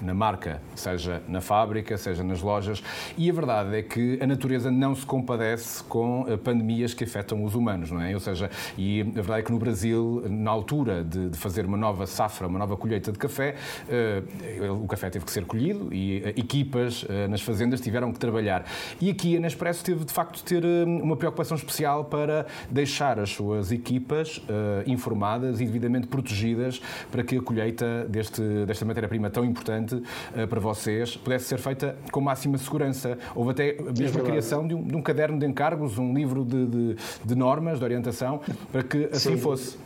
na 0.02 0.14
marca, 0.14 0.62
seja 0.76 1.22
na 1.28 1.42
fábrica, 1.42 1.98
seja 1.98 2.24
nas 2.24 2.42
lojas, 2.42 2.84
e 3.18 3.30
a 3.30 3.34
verdade 3.34 3.76
é 3.76 3.82
que 3.82 4.20
a 4.22 4.28
natureza 4.28 4.70
não 4.72 4.96
se 4.96 5.06
compadece 5.06 5.84
com 5.84 6.26
pandemias 6.44 6.94
que 6.94 7.04
afetam 7.04 7.44
os 7.44 7.56
humanos, 7.56 7.92
não 7.92 8.02
é? 8.02 8.14
Ou 8.14 8.20
seja, 8.20 8.50
e 8.78 9.02
a 9.02 9.04
verdade 9.04 9.40
é 9.40 9.44
que 9.44 9.52
no 9.52 9.60
Brasil, 9.60 10.24
na 10.30 10.52
altura 10.52 11.04
de, 11.04 11.36
fazer 11.38 11.66
uma 11.66 11.78
nova 11.78 12.06
safra, 12.06 12.48
uma 12.48 12.60
nova 12.60 12.78
colheita 12.78 13.12
de 13.12 13.18
café, 13.18 13.56
o 14.82 14.88
café 14.88 15.10
teve 15.10 15.26
que 15.26 15.32
ser 15.32 15.46
colhido 15.46 15.94
e 15.94 16.18
equipas 16.38 17.06
nas 17.30 17.42
fazendas 17.42 17.82
tiveram 17.82 18.12
que 18.12 18.20
trabalhar. 18.20 18.66
E 19.02 19.10
aqui 19.10 19.38
a 19.38 19.40
Nespresso 19.40 19.84
teve 19.84 20.06
de 20.06 20.14
facto 20.14 20.38
de 20.38 20.44
ter 20.44 20.64
uma 20.86 21.16
preocupação 21.16 21.45
especial 21.54 22.06
para 22.06 22.48
deixar 22.72 23.20
as 23.20 23.30
suas 23.30 23.72
equipas 23.72 24.42
informadas 24.88 25.62
e 25.62 25.66
devidamente 25.66 26.08
protegidas 26.08 26.82
para 27.12 27.24
que 27.24 27.38
a 27.38 27.42
colheita 27.42 28.06
deste, 28.10 28.42
desta 28.66 28.86
matéria-prima 28.86 29.30
tão 29.30 29.46
importante 29.46 30.02
para 30.50 30.60
vocês 30.60 31.16
pudesse 31.18 31.46
ser 31.46 31.58
feita 31.58 31.96
com 32.12 32.22
máxima 32.22 32.58
segurança. 32.58 33.18
Houve 33.36 33.52
até 33.52 33.78
mesmo 33.98 34.20
é 34.20 34.22
a 34.22 34.26
criação 34.26 34.68
de 34.68 34.74
um, 34.74 34.84
de 34.84 34.96
um, 34.96 35.02
caderno 35.02 35.38
de 35.38 35.46
encargos, 35.46 35.98
um 35.98 36.14
livro 36.14 36.44
de, 36.44 36.66
de, 36.66 36.96
de 37.24 37.36
normas, 37.36 37.80
de 37.80 37.86
orientação, 37.86 38.42
para 38.72 38.84
que 38.84 39.10
assim 39.12 39.36
Sim. 39.36 39.38
fosse 39.38 39.78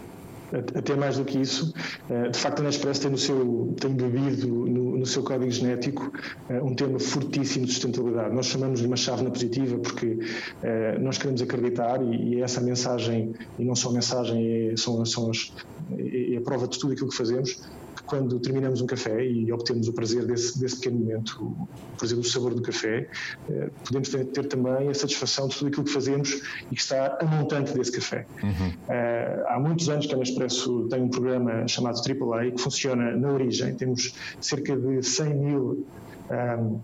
até 0.75 0.95
mais 0.95 1.17
do 1.17 1.25
que 1.25 1.39
isso, 1.39 1.73
eh, 2.09 2.29
de 2.29 2.37
facto 2.37 2.59
a 2.59 2.63
Nespresso 2.63 3.01
tem, 3.01 3.11
no 3.11 3.17
seu, 3.17 3.75
tem 3.79 3.91
bebido 3.93 4.47
no, 4.47 4.97
no 4.97 5.05
seu 5.05 5.23
código 5.23 5.51
genético 5.51 6.11
eh, 6.49 6.61
um 6.61 6.73
tema 6.73 6.99
fortíssimo 6.99 7.65
de 7.65 7.73
sustentabilidade. 7.73 8.33
Nós 8.33 8.47
chamamos-lhe 8.47 8.87
uma 8.87 8.97
chave 8.97 9.23
na 9.23 9.29
positiva 9.29 9.77
porque 9.77 10.19
eh, 10.63 10.97
nós 10.99 11.17
queremos 11.17 11.41
acreditar 11.41 12.01
e, 12.01 12.35
e 12.35 12.41
essa 12.41 12.61
mensagem, 12.61 13.33
e 13.57 13.63
não 13.63 13.75
só 13.75 13.89
a 13.89 13.93
mensagem, 13.93 14.71
é, 14.71 14.77
são, 14.77 15.05
são 15.05 15.29
as, 15.29 15.53
é 15.97 16.38
a 16.38 16.41
prova 16.41 16.67
de 16.67 16.79
tudo 16.79 16.93
aquilo 16.93 17.09
que 17.09 17.15
fazemos, 17.15 17.62
quando 18.10 18.39
terminamos 18.39 18.82
um 18.82 18.88
café 18.88 19.24
e 19.24 19.52
obtemos 19.54 19.88
o 19.88 19.93
prazer 19.93 20.26
desse, 20.26 20.60
desse 20.60 20.78
pequeno 20.78 21.00
momento, 21.00 21.32
o 21.41 21.98
prazer 21.98 22.17
do 22.17 22.24
sabor 22.24 22.56
do 22.56 22.62
café, 22.62 23.08
eh, 23.50 23.69
podemos 23.86 24.10
ter, 24.10 24.26
ter, 24.26 24.48
também 24.48 24.89
a 24.89 24.93
satisfação 24.93 25.48
de 25.48 25.56
tudo 25.58 25.67
aquilo 25.67 25.86
que 25.86 25.91
fazemos 25.91 26.41
e 26.72 26.76
que 26.76 26.82
está 26.82 27.17
a 27.22 27.26
montante 27.26 27.72
desse 27.74 27.91
café. 27.91 28.26
Uhum. 28.41 28.69
Uh, 28.69 29.48
há 29.48 29.60
muitos 29.60 29.88
anos 29.89 30.08
que 30.08 30.13
a 30.13 30.17
Nespresso 30.17 30.88
tem 30.89 31.04
um 31.04 31.10
programa 31.10 31.67
chamado 31.67 32.00
AAA 32.00 32.52
que 32.52 32.62
funciona 32.62 33.15
na 33.15 33.32
origem. 33.32 33.76
Temos 33.76 34.13
cerca 34.41 34.76
de 34.76 35.04
100 35.04 35.36
mil 35.36 35.86
um, 36.30 36.34
ehm, 36.34 36.80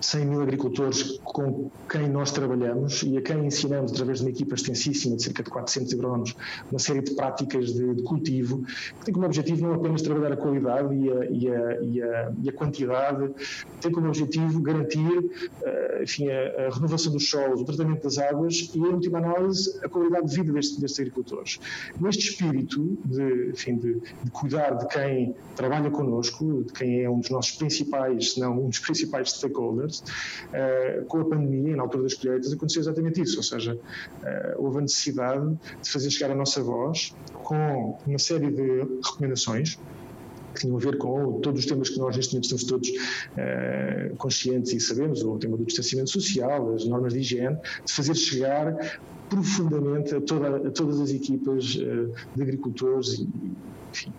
100 0.00 0.26
mil 0.26 0.42
agricultores 0.42 1.18
com 1.24 1.70
quem 1.88 2.08
nós 2.08 2.30
trabalhamos 2.30 3.02
e 3.02 3.16
a 3.16 3.22
quem 3.22 3.46
ensinamos, 3.46 3.92
através 3.92 4.18
de 4.18 4.24
uma 4.24 4.30
equipa 4.30 4.54
extensíssima 4.54 5.16
de 5.16 5.22
cerca 5.22 5.42
de 5.42 5.50
400 5.50 5.94
agrónomos, 5.94 6.36
uma 6.70 6.78
série 6.78 7.02
de 7.02 7.14
práticas 7.14 7.72
de, 7.72 7.94
de 7.94 8.02
cultivo, 8.02 8.64
que 8.64 9.04
tem 9.06 9.14
como 9.14 9.26
objetivo 9.26 9.66
não 9.66 9.74
apenas 9.74 10.02
trabalhar 10.02 10.32
a 10.32 10.36
qualidade 10.36 10.94
e 10.94 11.10
a, 11.10 11.24
e 11.24 11.48
a, 11.48 11.82
e 11.82 12.02
a, 12.02 12.32
e 12.44 12.48
a 12.48 12.52
quantidade, 12.52 13.30
tem 13.80 13.90
como 13.90 14.08
objetivo 14.08 14.60
garantir 14.60 15.18
uh, 15.18 16.02
enfim, 16.02 16.28
a, 16.28 16.70
renovação 16.72 17.12
dos 17.12 17.28
solos, 17.28 17.60
o 17.60 17.64
tratamento 17.64 18.02
das 18.02 18.18
águas 18.18 18.70
e, 18.74 18.78
em 18.78 18.84
última 18.86 19.18
análise, 19.18 19.78
a 19.82 19.88
qualidade 19.88 20.28
de 20.28 20.36
vida 20.36 20.52
destes, 20.52 20.78
destes 20.78 21.00
agricultores. 21.00 21.58
Neste 22.00 22.30
espírito 22.30 22.98
de, 23.04 23.50
enfim, 23.50 23.76
de, 23.76 23.94
de 23.94 24.30
cuidar 24.30 24.74
de 24.74 24.86
quem 24.88 25.34
trabalha 25.56 25.90
connosco, 25.90 26.64
de 26.64 26.72
quem 26.72 27.02
é 27.02 27.10
um 27.10 27.20
dos 27.20 27.30
nossos 27.30 27.52
principais, 27.52 28.32
se 28.32 28.40
não 28.40 28.64
um 28.64 28.68
dos 28.68 28.78
principais 28.78 29.30
stakeholders, 29.30 29.87
uh, 29.88 31.04
com 31.06 31.20
a 31.20 31.24
pandemia, 31.24 31.76
na 31.76 31.82
altura 31.82 32.04
das 32.04 32.14
colheitas, 32.14 32.52
aconteceu 32.52 32.82
exatamente 32.82 33.20
isso, 33.20 33.36
ou 33.36 33.42
seja, 33.42 33.74
uh, 33.74 34.62
houve 34.62 34.78
a 34.78 34.80
necessidade 34.82 35.58
de 35.82 35.90
fazer 35.90 36.10
chegar 36.10 36.32
a 36.32 36.36
nossa 36.36 36.62
voz 36.62 37.14
com 37.42 37.98
uma 38.06 38.18
série 38.18 38.50
de 38.50 38.86
recomendações 39.04 39.78
que 40.54 40.60
tinham 40.60 40.76
a 40.76 40.80
ver 40.80 40.98
com 40.98 41.40
todos 41.40 41.60
os 41.60 41.66
temas 41.66 41.88
que 41.88 41.98
nós 41.98 42.16
neste 42.16 42.32
momento 42.32 42.44
estamos 42.44 42.64
todos 42.64 42.88
uh, 42.88 44.16
conscientes 44.16 44.72
e 44.72 44.80
sabemos, 44.80 45.22
o 45.22 45.38
tema 45.38 45.56
do 45.56 45.64
distanciamento 45.64 46.10
social, 46.10 46.74
as 46.74 46.84
normas 46.86 47.12
de 47.12 47.20
higiene, 47.20 47.56
de 47.84 47.92
fazer 47.92 48.14
chegar 48.14 49.00
profundamente 49.28 50.14
a, 50.14 50.20
toda, 50.20 50.68
a 50.68 50.70
todas 50.70 51.00
as 51.00 51.10
equipas 51.10 51.76
uh, 51.76 52.12
de 52.34 52.42
agricultores 52.42 53.18
e, 53.18 53.28
enfim, 53.98 54.12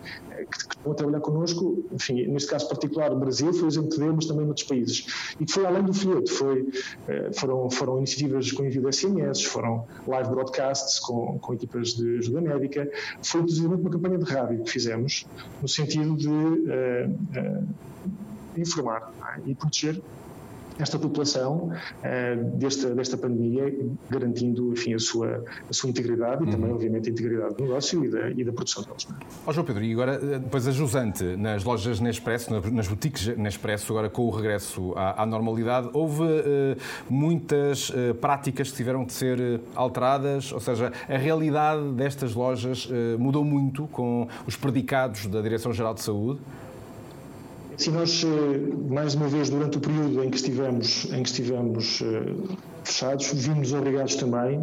que, 0.49 0.57
estão 0.57 0.91
a 0.91 0.95
trabalhar 0.95 1.19
connosco, 1.21 1.85
enfim, 1.91 2.27
neste 2.27 2.49
caso 2.49 2.67
particular, 2.67 3.13
Brasil 3.15 3.53
foi 3.53 3.63
o 3.63 3.67
exemplo 3.67 3.89
que 3.89 3.99
deu, 3.99 4.13
mas 4.13 4.25
também 4.25 4.45
outros 4.47 4.65
países. 4.65 5.33
E 5.39 5.45
que 5.45 5.51
foi 5.51 5.65
além 5.65 5.83
do 5.83 5.93
folheto, 5.93 6.31
foi, 6.31 6.69
eh, 7.07 7.31
foram, 7.33 7.69
foram 7.69 7.97
iniciativas 7.97 8.51
com 8.51 8.65
envio 8.65 8.81
de 8.81 8.95
SMS, 8.95 9.43
foram 9.43 9.85
live 10.07 10.29
broadcasts 10.29 10.99
com, 10.99 11.37
com 11.39 11.53
equipas 11.53 11.89
de 11.89 12.19
ajuda 12.19 12.41
médica, 12.41 12.89
foi 13.21 13.41
inclusive 13.41 13.67
uma 13.67 13.89
campanha 13.89 14.17
de 14.17 14.31
rádio 14.31 14.63
que 14.63 14.71
fizemos, 14.71 15.25
no 15.61 15.67
sentido 15.67 16.15
de 16.15 16.29
uh, 16.29 17.09
uh, 17.09 17.67
informar 18.57 19.11
é? 19.35 19.49
e 19.49 19.55
proteger 19.55 20.01
esta 20.79 20.97
população 20.97 21.71
uh, 21.71 22.57
desta, 22.57 22.95
desta 22.95 23.17
pandemia, 23.17 23.73
garantindo 24.09 24.71
enfim, 24.71 24.93
a, 24.93 24.99
sua, 24.99 25.43
a 25.69 25.73
sua 25.73 25.89
integridade 25.89 26.43
uhum. 26.43 26.49
e 26.49 26.51
também, 26.51 26.71
obviamente, 26.71 27.09
a 27.09 27.11
integridade 27.11 27.55
do 27.55 27.63
negócio 27.63 28.05
e 28.05 28.09
da, 28.09 28.29
e 28.31 28.43
da 28.43 28.51
produção 28.53 28.83
deles. 28.83 29.07
Oh, 29.45 29.51
João 29.51 29.65
Pedro, 29.65 29.83
e 29.83 29.91
agora, 29.91 30.13
eh, 30.15 30.39
depois 30.39 30.67
a 30.67 30.71
jusante 30.71 31.23
nas 31.23 31.63
lojas 31.63 31.99
Nespresso, 31.99 32.51
nas 32.71 32.87
boutiques 32.87 33.27
Nespresso, 33.37 33.91
agora 33.91 34.09
com 34.09 34.23
o 34.23 34.29
regresso 34.29 34.93
à, 34.95 35.23
à 35.23 35.25
normalidade, 35.25 35.89
houve 35.93 36.23
uh, 36.23 36.77
muitas 37.09 37.89
uh, 37.89 38.15
práticas 38.15 38.71
que 38.71 38.77
tiveram 38.77 39.03
de 39.03 39.13
ser 39.13 39.59
alteradas, 39.75 40.51
ou 40.51 40.59
seja, 40.59 40.91
a 41.07 41.17
realidade 41.17 41.91
destas 41.93 42.33
lojas 42.33 42.87
mudou 43.17 43.43
muito 43.43 43.87
com 43.87 44.27
os 44.45 44.55
predicados 44.55 45.25
da 45.27 45.41
Direção-Geral 45.41 45.93
de 45.93 46.01
Saúde? 46.01 46.39
Sim, 47.79 47.91
nós, 47.91 48.23
mais 48.89 49.15
uma 49.15 49.27
vez, 49.27 49.49
durante 49.49 49.77
o 49.77 49.81
período 49.81 50.23
em 50.23 50.29
que 50.29 50.37
estivemos, 50.37 51.05
em 51.11 51.23
que 51.23 51.29
estivemos 51.29 52.03
fechados, 52.83 53.31
vimos 53.33 53.73
obrigados 53.73 54.15
também 54.15 54.59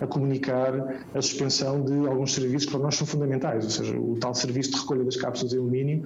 a 0.00 0.06
comunicar 0.06 0.72
a 1.14 1.22
suspensão 1.22 1.82
de 1.82 2.06
alguns 2.06 2.34
serviços 2.34 2.66
que 2.66 2.72
para 2.72 2.80
nós 2.80 2.96
são 2.96 3.06
fundamentais, 3.06 3.64
ou 3.64 3.70
seja, 3.70 3.98
o 3.98 4.16
tal 4.20 4.34
serviço 4.34 4.72
de 4.72 4.78
recolha 4.78 5.04
das 5.04 5.16
cápsulas 5.16 5.52
de 5.52 5.58
alumínio, 5.58 6.02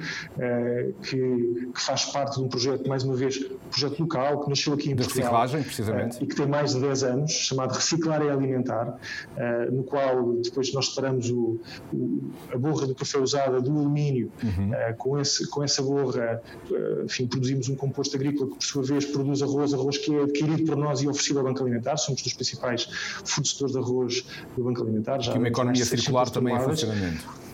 que, 1.02 1.70
que 1.74 1.80
faz 1.80 2.06
parte 2.06 2.36
de 2.36 2.44
um 2.44 2.48
projeto, 2.48 2.88
mais 2.88 3.04
uma 3.04 3.14
vez, 3.14 3.38
projeto 3.70 4.00
local, 4.00 4.44
que 4.44 4.50
nasceu 4.50 4.72
aqui 4.74 4.90
em 4.90 4.96
de 4.96 5.04
Portugal. 5.04 5.40
reciclagem, 5.40 5.62
precisamente. 5.62 6.22
E 6.22 6.26
que 6.26 6.34
tem 6.34 6.46
mais 6.46 6.74
de 6.74 6.80
10 6.80 7.04
anos, 7.04 7.32
chamado 7.32 7.72
Reciclar 7.72 8.22
e 8.22 8.30
Alimentar, 8.30 8.98
no 9.70 9.84
qual 9.84 10.34
depois 10.34 10.72
nós 10.72 10.88
separamos 10.88 11.30
o, 11.30 11.60
o, 11.92 12.30
a 12.52 12.58
borra 12.58 12.86
do 12.86 12.94
café 12.94 13.18
usada 13.18 13.60
do 13.60 13.70
alumínio, 13.70 14.30
uhum. 14.42 14.70
com, 14.96 15.18
esse, 15.18 15.48
com 15.48 15.62
essa 15.62 15.82
borra, 15.82 16.42
enfim, 17.04 17.26
produzimos 17.26 17.68
um 17.68 17.76
composto 17.76 18.16
agrícola 18.16 18.50
que, 18.50 18.56
por 18.56 18.64
sua 18.64 18.82
vez, 18.82 19.04
produz 19.04 19.42
arroz, 19.42 19.74
arroz 19.74 19.98
que 19.98 20.14
é 20.14 20.22
adquirido 20.22 20.64
por 20.64 20.76
nós 20.76 21.00
e 21.02 21.08
oferecido 21.08 21.33
ao 21.38 21.44
Banco 21.44 21.62
Alimentar, 21.62 21.96
somos 21.96 22.22
dos 22.22 22.32
principais 22.32 22.88
fornecedores 23.24 23.72
de 23.72 23.78
arroz 23.78 24.24
do 24.56 24.64
Banco 24.64 24.82
Alimentar. 24.82 25.20
Já 25.20 25.34
e 25.34 25.38
uma 25.38 25.48
economia 25.48 25.84
circular 25.84 26.30
também 26.30 26.54
em 26.54 26.60
funcionamento 26.60 27.44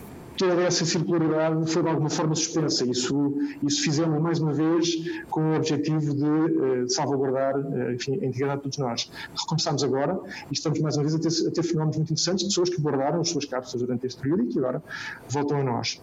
toda 0.41 0.63
essa 0.63 0.83
circularidade 0.85 1.71
foi 1.71 1.83
de 1.83 1.89
alguma 1.89 2.09
forma 2.09 2.35
suspensa. 2.35 2.83
Isso, 2.85 3.37
isso 3.61 3.83
fizemos 3.83 4.19
mais 4.19 4.39
uma 4.39 4.51
vez 4.51 4.95
com 5.29 5.51
o 5.51 5.55
objetivo 5.55 6.15
de, 6.15 6.25
uh, 6.25 6.89
salvaguardar 6.89 7.57
uh, 7.57 7.91
enfim, 7.93 8.13
a 8.13 8.25
integridade 8.25 8.57
de 8.57 8.63
todos 8.63 8.77
nós. 8.79 9.11
Recomeçamos 9.39 9.83
agora 9.83 10.19
e 10.49 10.53
estamos 10.53 10.79
mais 10.79 10.97
uma 10.97 11.03
vez 11.03 11.15
a 11.15 11.19
ter, 11.19 11.47
a 11.47 11.51
ter 11.51 11.63
fenómenos 11.63 11.97
muito 11.97 12.11
interessantes 12.11 12.43
pessoas 12.45 12.69
que 12.69 12.81
guardaram 12.81 13.21
as 13.21 13.29
suas 13.29 13.45
cápsulas 13.45 13.85
durante 13.85 14.07
este 14.07 14.19
período 14.19 14.43
e 14.43 14.47
que 14.47 14.57
agora 14.57 14.81
voltam 15.29 15.59
a 15.59 15.63
nós 15.63 16.01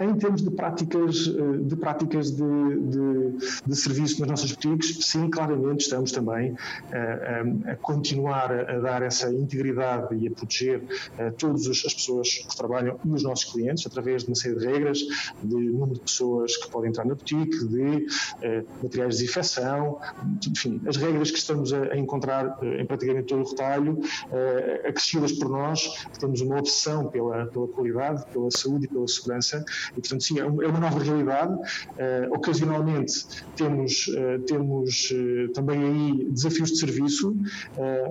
em 0.00 0.14
termos 0.16 0.42
de 0.42 0.50
práticas 0.50 1.26
eh, 1.26 1.58
de, 1.58 1.76
práticas 1.76 2.30
de, 2.30 2.42
de, 2.42 3.62
de 3.66 3.76
serviço 3.76 4.20
nas 4.20 4.28
nossas 4.30 4.52
boutiques, 4.52 5.04
sim, 5.04 5.28
claramente 5.28 5.82
estamos 5.82 6.12
também 6.12 6.56
a, 6.92 6.96
eh, 6.96 7.42
a, 7.66 7.72
a 7.72 7.76
continuar 7.76 8.52
a 8.52 8.78
dar 8.78 9.02
essa 9.02 9.32
integridade 9.32 10.14
e 10.16 10.28
a 10.28 10.30
proteger 10.30 10.82
eh, 11.18 11.30
todas 11.32 11.66
as 11.66 11.94
pessoas 11.94 12.28
que 12.48 12.56
trabalham 12.56 12.98
e 13.04 13.10
os 13.10 13.22
nossos 13.22 13.52
clientes 13.52 13.86
através 13.86 14.22
de 14.22 14.28
uma 14.28 14.36
série 14.36 14.56
de 14.56 14.66
regras, 14.66 14.98
de 15.42 15.56
número 15.56 15.94
de 15.94 16.00
pessoas 16.00 16.56
que 16.56 16.70
podem 16.70 16.90
entrar 16.90 17.04
na 17.04 17.14
boutique, 17.14 17.66
de 17.66 18.06
materiais 18.82 19.16
de 19.16 19.22
desinfecção, 19.22 19.98
enfim, 20.46 20.80
as 20.86 20.96
regras 20.96 21.30
que 21.30 21.38
estamos 21.38 21.72
a, 21.72 21.96
encontrar 21.96 22.58
em 22.62 22.84
praticamente 22.86 23.26
todo 23.26 23.44
o 23.44 23.48
retalho, 23.48 23.98
acrescidas 24.86 25.32
por 25.32 25.48
nós, 25.48 26.06
temos 26.18 26.40
uma 26.40 26.58
obsessão 26.58 27.08
pela, 27.08 27.46
pela 27.46 27.68
qualidade, 27.68 28.24
pela 28.32 28.50
saúde 28.50 28.86
e 28.86 28.88
pela 28.88 29.06
segurança 29.06 29.64
e, 29.96 30.00
portanto, 30.00 30.22
sim, 30.22 30.38
é, 30.38 30.42
é 30.42 30.46
uma 30.46 30.80
nova 30.80 30.98
realidade. 30.98 31.52
Uh, 31.52 32.34
ocasionalmente 32.34 33.26
temos, 33.56 34.08
uh, 34.08 34.38
temos 34.46 35.10
uh, 35.10 35.52
também 35.52 35.82
aí 35.82 36.26
desafios 36.30 36.70
de 36.70 36.78
serviço, 36.78 37.36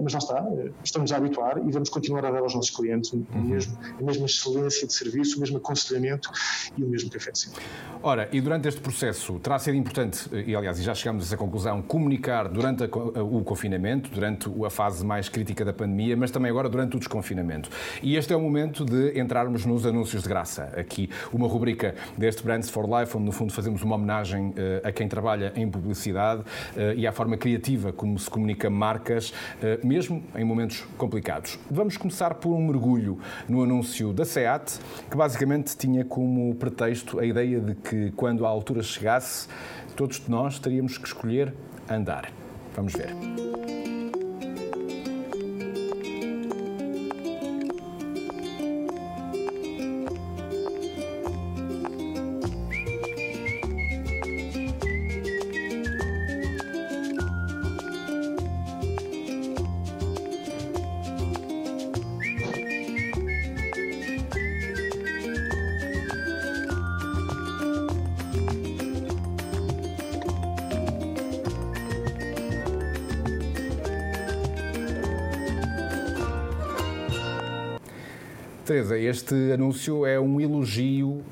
mas 0.04 0.14
lá 0.14 0.20
está, 0.20 0.46
estamos 0.84 1.12
a 1.12 1.18
habituar 1.18 1.58
e 1.58 1.72
vamos 1.72 1.90
continuar 1.90 2.26
a 2.26 2.32
dar 2.32 2.40
aos 2.40 2.54
nossos 2.54 2.70
clientes 2.70 3.12
uhum. 3.12 3.26
mesmo, 3.34 3.78
a 4.00 4.04
mesma 4.04 4.26
excelência 4.26 4.88
de 4.88 4.94
serviço, 4.94 5.38
o 5.38 5.40
mesmo 5.40 5.58
aconselhamento 5.58 6.30
e 6.78 6.84
o 6.84 6.88
mesmo 6.88 7.10
café 7.10 7.32
de 7.32 7.40
sempre. 7.40 7.64
Ora, 8.02 8.30
e 8.32 8.42
durante 8.42 8.68
este 8.68 8.82
processo 8.82 9.40
terá 9.40 9.60
sido 9.60 9.76
importante, 9.76 10.30
e 10.46 10.56
aliás, 10.56 10.82
já 10.82 10.94
chegamos 10.94 11.24
a 11.24 11.28
essa 11.28 11.38
conclusão, 11.38 11.82
comunicar 11.82 12.48
durante 12.48 12.84
a, 12.84 12.88
o 13.24 13.44
confinamento, 13.44 14.10
durante 14.10 14.50
a 14.66 14.70
fase 14.70 15.06
mais 15.06 15.30
crítica 15.30 15.64
da 15.66 15.74
pandemia, 15.74 16.16
mas 16.16 16.32
também 16.32 16.50
agora 16.50 16.70
durante 16.70 16.96
o 16.96 17.00
desconfinamento. 17.00 17.70
E 18.02 18.16
este 18.16 18.34
é 18.34 18.36
o 18.36 18.42
momento 18.42 18.86
de 18.86 19.20
entrarmos 19.20 19.66
nos 19.66 19.86
anúncios 19.86 20.24
de 20.24 20.30
graça. 20.30 20.72
Aqui 20.76 21.10
uma 21.32 21.48
rubrica 21.48 21.67
rubrica 21.68 21.96
deste 22.18 22.44
Brands 22.44 22.70
for 22.70 22.86
Life, 22.86 23.16
onde 23.18 23.26
no 23.26 23.32
fundo 23.32 23.52
fazemos 23.52 23.82
uma 23.84 23.96
homenagem 23.96 24.54
eh, 24.56 24.82
a 24.84 24.92
quem 24.92 25.08
trabalha 25.08 25.52
em 25.56 25.70
publicidade 25.70 26.44
eh, 26.78 26.94
e 26.96 27.06
à 27.06 27.12
forma 27.12 27.36
criativa 27.36 27.92
como 27.92 28.18
se 28.18 28.30
comunica 28.30 28.70
marcas, 28.70 29.34
eh, 29.62 29.78
mesmo 29.84 30.24
em 30.34 30.46
momentos 30.46 30.86
complicados. 30.98 31.60
Vamos 31.70 31.98
começar 31.98 32.36
por 32.36 32.54
um 32.54 32.66
mergulho 32.66 33.20
no 33.50 33.64
anúncio 33.64 34.14
da 34.14 34.24
SEAT, 34.24 34.80
que 35.12 35.18
basicamente 35.18 35.76
tinha 35.76 36.06
como 36.06 36.56
pretexto 36.56 37.20
a 37.20 37.26
ideia 37.26 37.60
de 37.60 37.76
que 37.76 38.12
quando 38.12 38.46
a 38.46 38.50
altura 38.50 38.82
chegasse, 38.82 39.50
todos 39.96 40.26
nós 40.30 40.60
teríamos 40.60 40.98
que 40.98 41.08
escolher 41.08 41.54
andar. 41.90 42.32
Vamos 42.76 42.94
ver. 42.94 43.87
Teresa, 78.68 79.00
este 79.00 79.54
anúncio 79.54 80.06
é 80.06 80.20
um 80.20 80.42
elogio 80.42 81.08
uh, 81.08 81.24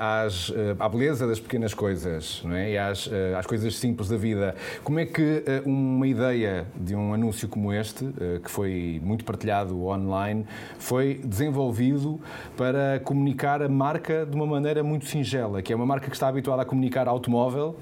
às, 0.00 0.48
uh, 0.48 0.54
à 0.80 0.88
beleza 0.88 1.28
das 1.28 1.38
pequenas 1.38 1.72
coisas 1.72 2.42
não 2.44 2.56
é? 2.56 2.72
e 2.72 2.76
às, 2.76 3.06
uh, 3.06 3.36
às 3.38 3.46
coisas 3.46 3.76
simples 3.76 4.08
da 4.08 4.16
vida. 4.16 4.56
Como 4.82 4.98
é 4.98 5.06
que 5.06 5.44
uma 5.64 6.04
ideia 6.08 6.66
de 6.74 6.96
um 6.96 7.14
anúncio 7.14 7.48
como 7.48 7.72
este, 7.72 8.04
que 8.42 8.50
foi 8.50 9.00
muito 9.04 9.24
partilhado 9.24 9.80
online, 9.86 10.44
foi 10.76 11.20
desenvolvido 11.24 12.20
para 12.56 13.00
comunicar 13.04 13.62
a 13.62 13.68
marca 13.68 14.26
de 14.26 14.34
uma 14.34 14.46
maneira 14.46 14.82
muito 14.82 15.06
singela, 15.06 15.62
que 15.62 15.72
é 15.72 15.76
uma 15.76 15.86
marca 15.86 16.08
que 16.08 16.16
está 16.16 16.26
habituada 16.26 16.62
a 16.62 16.64
comunicar 16.64 17.06
automóvel 17.06 17.76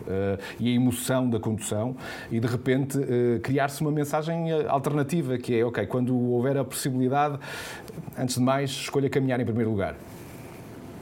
e 0.59 0.69
a 0.69 0.75
emoção 0.75 1.31
da 1.31 1.41
condução 1.41 1.97
e 2.31 2.39
de 2.39 2.47
repente 2.47 2.99
criar-se 3.43 3.81
uma 3.81 3.91
mensagem 3.91 4.53
alternativa 4.69 5.39
que 5.39 5.59
é, 5.59 5.65
ok, 5.65 5.87
quando 5.87 6.15
houver 6.15 6.59
a 6.59 6.65
possibilidade, 6.65 7.39
antes 8.19 8.37
de 8.37 8.43
mais, 8.43 8.90
escolha 8.91 9.09
caminhar 9.09 9.39
em 9.41 9.45
primeiro 9.45 9.71
lugar? 9.71 9.97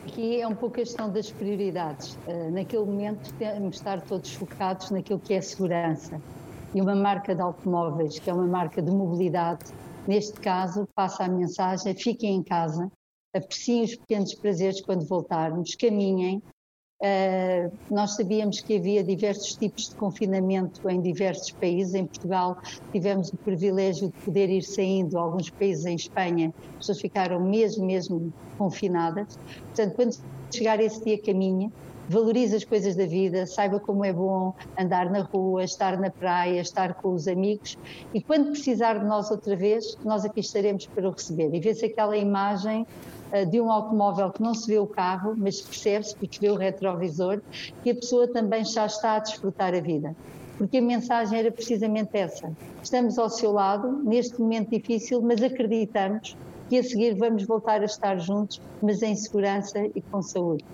Aqui 0.06 0.40
é 0.40 0.46
um 0.46 0.54
pouco 0.54 0.76
a 0.76 0.78
questão 0.80 1.10
das 1.10 1.30
prioridades. 1.30 2.18
Uh, 2.26 2.50
naquele 2.50 2.84
momento 2.84 3.32
temos 3.34 3.70
de 3.70 3.76
estar 3.76 4.02
todos 4.02 4.32
focados 4.34 4.90
naquilo 4.90 5.18
que 5.18 5.32
é 5.32 5.40
segurança. 5.40 6.20
E 6.74 6.82
uma 6.82 6.94
marca 6.94 7.34
de 7.34 7.40
automóveis, 7.40 8.18
que 8.18 8.28
é 8.28 8.34
uma 8.34 8.46
marca 8.46 8.82
de 8.82 8.90
mobilidade, 8.90 9.64
neste 10.06 10.38
caso 10.38 10.86
passa 10.94 11.24
a 11.24 11.28
mensagem: 11.28 11.94
fiquem 11.94 12.36
em 12.36 12.42
casa, 12.42 12.90
apreciem 13.34 13.84
os 13.84 13.96
pequenos 13.96 14.34
prazeres 14.34 14.82
quando 14.82 15.06
voltarmos, 15.06 15.74
caminhem, 15.74 16.42
Uh, 17.00 17.70
nós 17.88 18.16
sabíamos 18.16 18.60
que 18.60 18.76
havia 18.76 19.04
diversos 19.04 19.54
tipos 19.54 19.88
de 19.88 19.94
confinamento 19.94 20.88
em 20.90 21.00
diversos 21.00 21.52
países. 21.52 21.94
Em 21.94 22.04
Portugal 22.04 22.58
tivemos 22.90 23.28
o 23.32 23.36
privilégio 23.36 24.08
de 24.08 24.18
poder 24.24 24.50
ir 24.50 24.62
saindo. 24.62 25.16
Alguns 25.16 25.48
países 25.48 25.86
em 25.86 25.94
Espanha, 25.94 26.52
as 26.70 26.76
pessoas 26.78 27.00
ficaram 27.00 27.40
mesmo, 27.40 27.86
mesmo 27.86 28.32
confinadas. 28.56 29.38
Portanto, 29.66 29.94
quando 29.94 30.16
chegar 30.50 30.80
esse 30.80 31.04
dia, 31.04 31.22
caminha, 31.22 31.70
valorize 32.08 32.56
as 32.56 32.64
coisas 32.64 32.96
da 32.96 33.06
vida, 33.06 33.46
saiba 33.46 33.78
como 33.78 34.04
é 34.04 34.12
bom 34.12 34.54
andar 34.78 35.10
na 35.10 35.20
rua, 35.20 35.62
estar 35.62 35.98
na 36.00 36.10
praia, 36.10 36.60
estar 36.60 36.94
com 36.94 37.12
os 37.12 37.28
amigos 37.28 37.78
e 38.14 38.20
quando 38.20 38.50
precisar 38.50 38.94
de 38.98 39.04
nós 39.04 39.30
outra 39.30 39.54
vez, 39.54 39.96
nós 40.04 40.24
aqui 40.24 40.40
estaremos 40.40 40.86
para 40.86 41.06
o 41.06 41.12
receber. 41.12 41.54
E 41.54 41.60
vê-se 41.60 41.84
aquela 41.84 42.16
imagem 42.16 42.86
de 43.50 43.60
um 43.60 43.70
automóvel 43.70 44.30
que 44.30 44.42
não 44.42 44.54
se 44.54 44.66
vê 44.66 44.78
o 44.78 44.86
carro, 44.86 45.34
mas 45.36 45.60
percebe-se 45.60 46.16
porque 46.16 46.38
vê 46.40 46.50
o 46.50 46.56
retrovisor, 46.56 47.40
que 47.82 47.90
a 47.90 47.94
pessoa 47.94 48.26
também 48.28 48.64
já 48.64 48.86
está 48.86 49.16
a 49.16 49.18
desfrutar 49.18 49.74
a 49.74 49.80
vida. 49.80 50.16
Porque 50.56 50.78
a 50.78 50.82
mensagem 50.82 51.38
era 51.38 51.52
precisamente 51.52 52.10
essa. 52.14 52.52
Estamos 52.82 53.18
ao 53.18 53.30
seu 53.30 53.52
lado, 53.52 54.02
neste 54.02 54.40
momento 54.40 54.70
difícil, 54.70 55.22
mas 55.22 55.42
acreditamos 55.42 56.36
que 56.68 56.78
a 56.78 56.82
seguir 56.82 57.14
vamos 57.14 57.44
voltar 57.44 57.80
a 57.80 57.84
estar 57.84 58.18
juntos, 58.18 58.60
mas 58.82 59.02
em 59.02 59.14
segurança 59.14 59.78
e 59.94 60.00
com 60.00 60.20
saúde. 60.20 60.64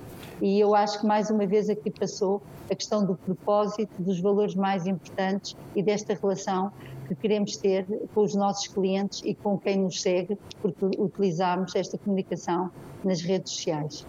E 0.42 0.58
eu 0.58 0.74
acho 0.74 1.00
que 1.00 1.06
mais 1.06 1.30
uma 1.30 1.46
vez 1.46 1.70
aqui 1.70 1.90
passou 1.90 2.42
a 2.70 2.74
questão 2.74 3.04
do 3.04 3.14
propósito, 3.14 3.92
dos 3.98 4.18
valores 4.20 4.54
mais 4.54 4.86
importantes 4.86 5.56
e 5.76 5.82
desta 5.82 6.14
relação 6.14 6.72
que 7.06 7.14
queremos 7.14 7.56
ter 7.56 7.86
com 8.14 8.22
os 8.22 8.34
nossos 8.34 8.66
clientes 8.66 9.22
e 9.24 9.34
com 9.34 9.58
quem 9.58 9.78
nos 9.78 10.00
segue, 10.00 10.38
porque 10.60 10.84
utilizamos 10.98 11.74
esta 11.74 11.98
comunicação 11.98 12.70
nas 13.04 13.20
redes 13.20 13.52
sociais. 13.52 14.06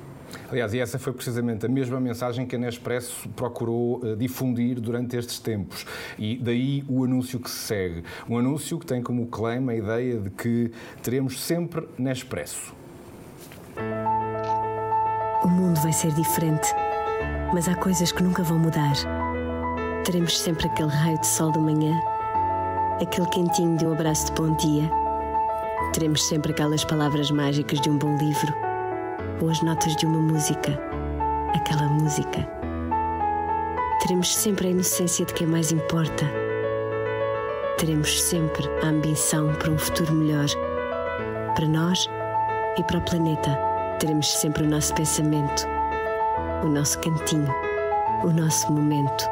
Aliás, 0.50 0.74
e 0.74 0.80
essa 0.80 1.00
foi 1.00 1.14
precisamente 1.14 1.66
a 1.66 1.70
mesma 1.70 2.00
mensagem 2.00 2.46
que 2.46 2.56
a 2.56 2.60
Nespresso 2.60 3.28
procurou 3.30 3.98
uh, 3.98 4.16
difundir 4.16 4.80
durante 4.80 5.16
estes 5.18 5.40
tempos. 5.40 5.86
E 6.18 6.38
daí 6.38 6.84
o 6.90 7.04
anúncio 7.04 7.40
que 7.40 7.50
se 7.50 7.58
segue. 7.58 8.04
Um 8.30 8.38
anúncio 8.38 8.78
que 8.80 8.86
tem 8.86 9.02
como 9.02 9.28
claim 9.28 9.68
a 9.70 9.76
ideia 9.76 10.20
de 10.20 10.30
que 10.30 10.72
teremos 11.02 11.40
sempre 11.42 11.88
Nespresso. 11.98 12.74
O 15.44 15.48
mundo 15.48 15.80
vai 15.82 15.94
ser 15.94 16.12
diferente 16.14 16.68
Mas 17.54 17.68
há 17.68 17.76
coisas 17.76 18.12
que 18.12 18.24
nunca 18.24 18.42
vão 18.44 18.58
mudar. 18.58 18.94
Teremos 20.04 20.38
sempre 20.38 20.68
aquele 20.68 20.90
raio 20.90 21.20
de 21.20 21.28
sol 21.28 21.52
da 21.52 21.60
manhã, 21.60 22.00
aquele 23.02 23.28
quentinho 23.28 23.78
de 23.78 23.86
um 23.86 23.92
abraço 23.92 24.28
de 24.28 24.42
bom 24.42 24.56
dia. 24.56 24.90
Teremos 25.94 26.26
sempre 26.28 26.52
aquelas 26.52 26.84
palavras 26.86 27.30
mágicas 27.30 27.82
de 27.82 27.90
um 27.90 27.98
bom 27.98 28.16
livro 28.16 28.54
ou 29.42 29.50
as 29.50 29.62
notas 29.62 29.96
de 29.98 30.06
uma 30.06 30.20
música, 30.20 30.80
aquela 31.54 31.88
música. 31.90 32.48
Teremos 34.02 34.34
sempre 34.34 34.68
a 34.68 34.72
inocência 34.72 35.26
de 35.26 35.34
quem 35.34 35.48
mais 35.48 35.72
importa. 35.72 36.26
Teremos 37.78 38.22
sempre 38.22 38.66
a 38.82 38.88
ambição 38.88 39.54
para 39.56 39.72
um 39.72 39.78
futuro 39.78 40.14
melhor, 40.14 40.46
para 41.54 41.68
nós 41.68 42.10
e 42.78 42.84
para 42.84 43.00
o 43.00 43.02
planeta. 43.02 43.58
Teremos 44.00 44.32
sempre 44.32 44.64
o 44.64 44.70
nosso 44.70 44.94
pensamento, 44.94 45.68
o 46.64 46.68
nosso 46.68 47.00
cantinho, 47.00 47.54
o 48.24 48.30
nosso 48.30 48.72
momento. 48.72 49.26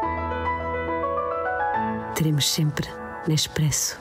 Teremos 2.15 2.49
sempre 2.49 3.02
Nespresso. 3.27 3.97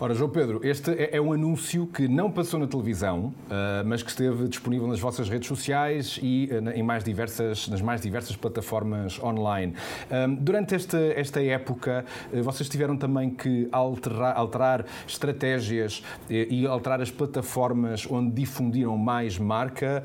Ora, 0.00 0.14
João 0.14 0.30
Pedro, 0.30 0.60
este 0.62 0.92
é, 0.92 1.16
é 1.16 1.20
um 1.20 1.32
anúncio 1.32 1.84
que 1.88 2.06
não 2.06 2.30
passou 2.30 2.60
na 2.60 2.68
televisão, 2.68 3.34
uh, 3.46 3.84
mas 3.84 4.00
que 4.00 4.08
esteve 4.10 4.46
disponível 4.46 4.86
nas 4.86 5.00
vossas 5.00 5.28
redes 5.28 5.48
sociais 5.48 6.20
e 6.22 6.48
uh, 6.52 6.70
em 6.70 6.84
mais 6.84 7.02
diversas, 7.02 7.66
nas 7.66 7.82
mais 7.82 8.00
diversas 8.00 8.36
plataformas 8.36 9.20
online. 9.20 9.74
Um, 10.08 10.36
durante 10.36 10.76
esta, 10.76 10.98
esta 10.98 11.42
época, 11.42 12.04
vocês 12.44 12.68
tiveram 12.68 12.96
também 12.96 13.28
que 13.28 13.68
alterar, 13.72 14.36
alterar 14.36 14.86
estratégias 15.04 16.04
e 16.30 16.64
alterar 16.64 17.00
as 17.00 17.10
plataformas 17.10 18.06
onde 18.08 18.30
difundiram 18.30 18.96
mais 18.96 19.36
marca. 19.36 20.04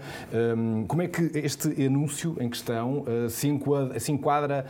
Como 0.87 1.01
é 1.01 1.07
que 1.07 1.31
este 1.35 1.85
anúncio 1.85 2.35
em 2.39 2.49
questão 2.49 3.05
se 3.29 3.47
enquadra, 3.47 3.99
se 3.99 4.11
enquadra 4.11 4.65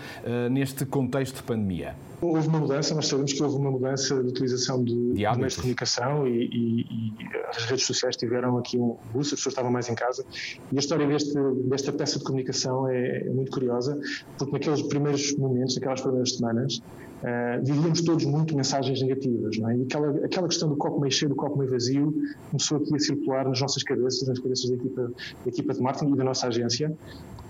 neste 0.49 0.85
contexto 0.85 1.37
de 1.37 1.43
pandemia? 1.43 1.95
Houve 2.23 2.47
uma 2.47 2.59
mudança, 2.59 2.95
nós 2.95 3.07
sabemos 3.07 3.33
que 3.33 3.43
houve 3.43 3.57
uma 3.57 3.69
mudança 3.69 4.15
de 4.23 4.29
utilização 4.29 4.81
de, 4.81 5.13
de 5.13 5.37
meios 5.37 5.53
de 5.53 5.59
comunicação 5.59 6.25
e, 6.25 6.45
e, 6.45 6.81
e, 6.81 7.13
as 7.49 7.65
redes 7.65 7.85
sociais 7.85 8.15
tiveram 8.15 8.57
aqui 8.57 8.77
um 8.77 8.95
boost, 9.11 9.33
as 9.33 9.39
pessoas 9.39 9.47
estavam 9.47 9.69
mais 9.69 9.89
em 9.89 9.95
casa. 9.95 10.25
E 10.71 10.77
a 10.77 10.79
história 10.79 11.05
deste, 11.05 11.33
desta 11.65 11.91
peça 11.91 12.19
de 12.19 12.23
comunicação 12.23 12.87
é, 12.89 13.27
é 13.27 13.29
muito 13.29 13.51
curiosa, 13.51 13.99
porque 14.37 14.53
naqueles 14.53 14.81
primeiros 14.83 15.35
momentos, 15.35 15.75
naquelas 15.75 15.99
primeiras 15.99 16.35
semanas, 16.35 16.77
uh, 16.77 17.63
vivíamos 17.63 18.01
todos 18.01 18.23
muito 18.23 18.55
mensagens 18.55 19.01
negativas, 19.01 19.57
não 19.57 19.69
é? 19.69 19.77
E 19.77 19.81
aquela, 19.83 20.25
aquela 20.25 20.47
questão 20.47 20.69
do 20.69 20.77
copo 20.77 21.01
meio 21.01 21.11
cheio, 21.11 21.29
do 21.29 21.35
copo 21.35 21.57
meio 21.57 21.71
vazio, 21.71 22.13
começou 22.51 22.77
aqui 22.77 22.95
a 22.95 22.99
circular 22.99 23.47
nas 23.47 23.59
nossas 23.59 23.83
cabeças, 23.83 24.25
nas 24.27 24.39
cabeças 24.39 24.69
da 24.69 24.75
equipa, 24.75 25.11
da 25.43 25.49
equipa 25.49 25.73
de 25.73 25.81
marketing 25.81 26.13
e 26.13 26.17
da 26.17 26.23
nossa 26.23 26.47
agência. 26.47 26.95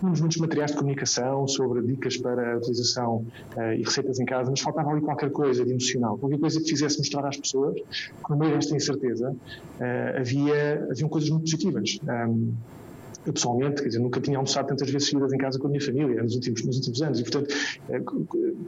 Tínhamos 0.04 0.20
muitos 0.20 0.38
materiais 0.38 0.72
de 0.72 0.78
comunicação 0.78 1.48
sobre 1.48 1.82
dicas 1.82 2.18
para 2.18 2.56
a 2.56 2.58
utilização 2.58 3.26
uh, 3.56 3.72
e 3.72 3.84
receitas 3.84 4.20
em 4.20 4.26
casa, 4.26 4.52
mas 4.52 4.60
faltava 4.60 4.90
ali 4.90 5.00
qualquer 5.00 5.32
coisa 5.32 5.64
de 5.64 5.72
emocional, 5.72 6.18
qualquer 6.18 6.40
coisa 6.40 6.60
que 6.60 6.68
fizesse 6.68 6.98
mostrar 6.98 7.26
às 7.26 7.38
pessoas 7.38 7.74
que 7.74 8.34
no 8.34 8.38
meio 8.38 8.54
desta 8.54 8.76
incerteza 8.76 9.32
uh, 9.32 10.20
havia, 10.20 10.86
haviam 10.92 11.08
coisas 11.08 11.30
muito 11.30 11.44
positivas. 11.44 12.00
Um, 12.04 12.54
eu 13.26 13.34
pessoalmente, 13.34 13.82
quer 13.82 13.88
dizer, 13.88 14.00
nunca 14.00 14.20
tinha 14.20 14.38
almoçado 14.38 14.68
tantas 14.68 14.90
vezes 14.90 15.08
seguidas 15.08 15.32
em 15.32 15.38
casa 15.38 15.58
com 15.58 15.68
a 15.68 15.70
minha 15.70 15.82
família 15.82 16.22
nos 16.22 16.36
últimos, 16.36 16.64
nos 16.66 16.78
últimos 16.78 17.02
anos 17.02 17.20
e, 17.20 17.24
portanto, 17.24 17.56
eh, 17.90 18.02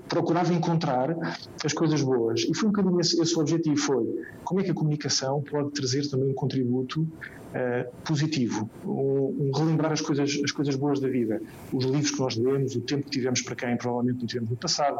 procurava 0.07 0.53
encontrar 0.53 1.15
as 1.63 1.73
coisas 1.73 2.01
boas. 2.01 2.41
E 2.41 2.53
foi 2.55 2.69
um 2.69 2.71
bocadinho 2.71 2.99
esse, 2.99 3.21
esse 3.21 3.35
o 3.35 3.41
objetivo, 3.41 3.77
foi 3.77 4.25
como 4.43 4.61
é 4.61 4.63
que 4.63 4.71
a 4.71 4.73
comunicação 4.73 5.41
pode 5.41 5.71
trazer 5.71 6.07
também 6.09 6.29
um 6.29 6.33
contributo 6.33 7.07
Uh, 7.55 7.89
positivo, 8.03 8.69
um, 8.83 9.47
um, 9.47 9.51
relembrar 9.55 9.93
as 9.93 10.01
coisas, 10.01 10.41
as 10.43 10.51
coisas 10.51 10.75
boas 10.75 10.99
da 10.99 11.07
vida, 11.07 11.41
os 11.71 11.85
livros 11.85 12.11
que 12.11 12.19
nós 12.19 12.35
lemos, 12.35 12.75
o 12.75 12.81
tempo 12.81 13.05
que 13.05 13.11
tivemos 13.11 13.41
para 13.43 13.55
quem 13.55 13.77
provavelmente 13.77 14.19
não 14.19 14.27
tivemos 14.27 14.49
no 14.49 14.57
passado, 14.57 14.99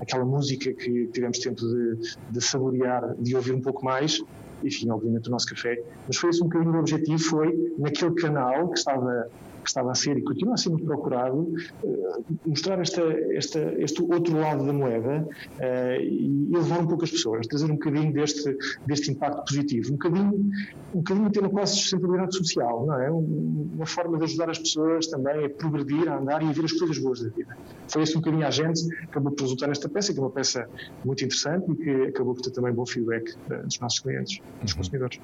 aquela 0.00 0.24
música 0.24 0.72
que 0.72 1.08
tivemos 1.08 1.40
tempo 1.40 1.60
de, 1.60 1.96
de 2.30 2.40
saborear, 2.40 3.12
de 3.18 3.34
ouvir 3.34 3.54
um 3.54 3.60
pouco 3.60 3.84
mais, 3.84 4.22
enfim, 4.62 4.90
obviamente 4.90 5.28
o 5.28 5.30
nosso 5.30 5.46
café, 5.46 5.76
mas 6.06 6.16
foi 6.16 6.30
esse 6.30 6.42
um 6.42 6.46
bocadinho 6.48 6.74
o 6.74 6.78
objetivo, 6.80 7.18
foi 7.18 7.74
naquele 7.78 8.14
canal 8.14 8.68
que 8.70 8.78
estava 8.78 9.28
que 9.66 9.70
estava 9.70 9.90
a 9.90 9.94
ser 9.94 10.16
e 10.16 10.22
continua 10.22 10.54
a 10.54 10.56
ser 10.56 10.70
muito 10.70 10.84
procurado, 10.84 11.52
eh, 11.84 12.20
mostrar 12.46 12.78
esta, 12.80 13.02
esta, 13.32 13.60
este 13.78 14.00
outro 14.00 14.38
lado 14.38 14.64
da 14.64 14.72
moeda 14.72 15.26
uh, 15.26 16.00
e 16.00 16.48
levar 16.48 16.80
um 16.80 16.86
pouco 16.86 17.02
as 17.02 17.10
pessoas, 17.10 17.46
trazer 17.48 17.66
um 17.66 17.74
bocadinho 17.74 18.12
deste, 18.12 18.56
deste 18.86 19.10
impacto 19.10 19.44
positivo, 19.44 19.88
um 19.88 19.96
bocadinho, 19.96 20.50
um 20.94 20.98
bocadinho 20.98 21.30
ter 21.30 21.48
quase 21.48 21.76
sustentabilidade 21.76 22.36
social, 22.36 22.86
não 22.86 23.00
é? 23.00 23.10
Uma 23.10 23.86
forma 23.86 24.18
de 24.18 24.24
ajudar 24.24 24.50
as 24.50 24.58
pessoas 24.58 25.08
também 25.08 25.46
a 25.46 25.50
progredir, 25.50 26.08
a 26.08 26.18
andar 26.18 26.42
e 26.42 26.46
a 26.46 26.52
ver 26.52 26.64
as 26.64 26.72
coisas 26.72 26.98
boas 26.98 27.20
da 27.20 27.28
vida. 27.30 27.56
Foi 27.88 28.02
esse 28.02 28.16
um 28.16 28.20
bocadinho 28.20 28.46
a 28.46 28.50
gente 28.50 28.86
que 28.86 29.04
acabou 29.04 29.32
por 29.32 29.42
resultar 29.42 29.66
nesta 29.66 29.88
peça, 29.88 30.12
que 30.12 30.18
é 30.20 30.22
uma 30.22 30.30
peça 30.30 30.68
muito 31.04 31.24
interessante 31.24 31.72
e 31.72 31.76
que 31.76 31.90
acabou 32.08 32.34
por 32.34 32.42
ter 32.42 32.50
também 32.52 32.72
bom 32.72 32.86
feedback 32.86 33.34
eh, 33.50 33.56
dos 33.62 33.80
nossos 33.80 33.98
clientes, 33.98 34.40
dos 34.62 34.72
uhum. 34.72 34.78
consumidores. 34.78 35.20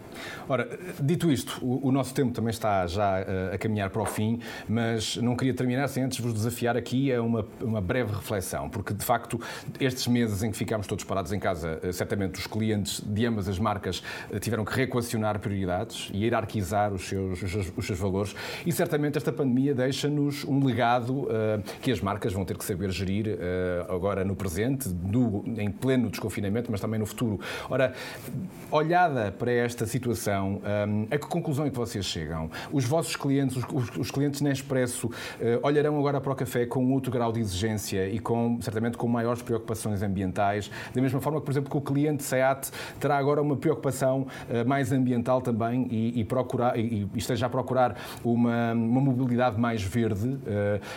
Ora, 0.48 0.68
dito 1.00 1.30
isto, 1.30 1.64
o, 1.64 1.88
o, 1.88 1.92
nosso 1.92 2.12
tempo 2.12 2.32
também 2.32 2.50
está 2.50 2.86
já 2.86 3.20
a 3.52 3.58
caminhar 3.58 3.90
para 3.90 4.02
o 4.02 4.06
fim 4.06 4.31
mas 4.68 5.16
não 5.16 5.36
queria 5.36 5.54
terminar 5.54 5.88
sem 5.88 6.04
antes 6.04 6.18
vos 6.20 6.32
desafiar 6.32 6.76
aqui 6.76 7.12
a 7.12 7.22
uma, 7.22 7.46
uma 7.60 7.80
breve 7.80 8.12
reflexão, 8.12 8.68
porque 8.68 8.92
de 8.92 9.04
facto 9.04 9.40
estes 9.80 10.06
meses 10.06 10.42
em 10.42 10.50
que 10.50 10.56
ficámos 10.56 10.86
todos 10.86 11.04
parados 11.04 11.32
em 11.32 11.38
casa, 11.38 11.78
eh, 11.82 11.92
certamente 11.92 12.38
os 12.38 12.46
clientes 12.46 13.00
de 13.04 13.26
ambas 13.26 13.48
as 13.48 13.58
marcas 13.58 14.02
eh, 14.30 14.38
tiveram 14.38 14.64
que 14.64 14.74
reequacionar 14.74 15.38
prioridades 15.38 16.10
e 16.12 16.24
hierarquizar 16.24 16.92
os 16.92 17.08
seus, 17.08 17.42
os 17.42 17.50
seus, 17.50 17.72
os 17.76 17.86
seus 17.86 17.98
valores 17.98 18.34
e 18.64 18.72
certamente 18.72 19.18
esta 19.18 19.32
pandemia 19.32 19.74
deixa-nos 19.74 20.44
um 20.44 20.64
legado 20.64 21.22
uh, 21.22 21.28
que 21.80 21.90
as 21.90 22.00
marcas 22.00 22.32
vão 22.32 22.44
ter 22.44 22.56
que 22.56 22.64
saber 22.64 22.90
gerir 22.90 23.26
uh, 23.26 23.92
agora 23.92 24.24
no 24.24 24.36
presente, 24.36 24.88
no, 24.88 25.44
em 25.46 25.70
pleno 25.70 26.08
desconfinamento, 26.08 26.70
mas 26.70 26.80
também 26.80 26.98
no 26.98 27.06
futuro. 27.06 27.40
Ora, 27.68 27.92
olhada 28.70 29.32
para 29.32 29.50
esta 29.50 29.86
situação, 29.86 30.60
um, 30.88 31.06
a 31.10 31.18
que 31.18 31.26
conclusão 31.26 31.66
é 31.66 31.70
que 31.70 31.76
vocês 31.76 32.04
chegam? 32.04 32.50
Os 32.72 32.84
vossos 32.84 33.16
clientes, 33.16 33.56
os, 33.56 33.96
os 33.96 34.10
clientes 34.10 34.21
clientes 34.22 34.40
Nespresso 34.40 35.08
uh, 35.08 35.10
olharão 35.62 35.98
agora 35.98 36.20
para 36.20 36.32
o 36.32 36.36
café 36.36 36.64
com 36.64 36.92
outro 36.92 37.10
grau 37.10 37.32
de 37.32 37.40
exigência 37.40 38.08
e 38.08 38.18
com, 38.18 38.58
certamente 38.60 38.96
com 38.96 39.08
maiores 39.08 39.42
preocupações 39.42 40.02
ambientais, 40.02 40.70
da 40.94 41.02
mesma 41.02 41.20
forma 41.20 41.40
que, 41.40 41.46
por 41.46 41.50
exemplo, 41.50 41.70
que 41.70 41.76
o 41.76 41.80
cliente 41.80 42.22
SEAT 42.22 42.70
terá 43.00 43.16
agora 43.16 43.42
uma 43.42 43.56
preocupação 43.56 44.22
uh, 44.48 44.66
mais 44.66 44.92
ambiental 44.92 45.40
também 45.40 45.88
e, 45.90 46.20
e 46.20 46.24
procurar, 46.24 46.78
e, 46.78 47.08
e, 47.14 47.18
esteja 47.18 47.46
a 47.46 47.48
procurar 47.48 47.96
uma, 48.22 48.72
uma 48.72 49.00
mobilidade 49.00 49.58
mais 49.58 49.82
verde. 49.82 50.28
Uh, 50.28 50.40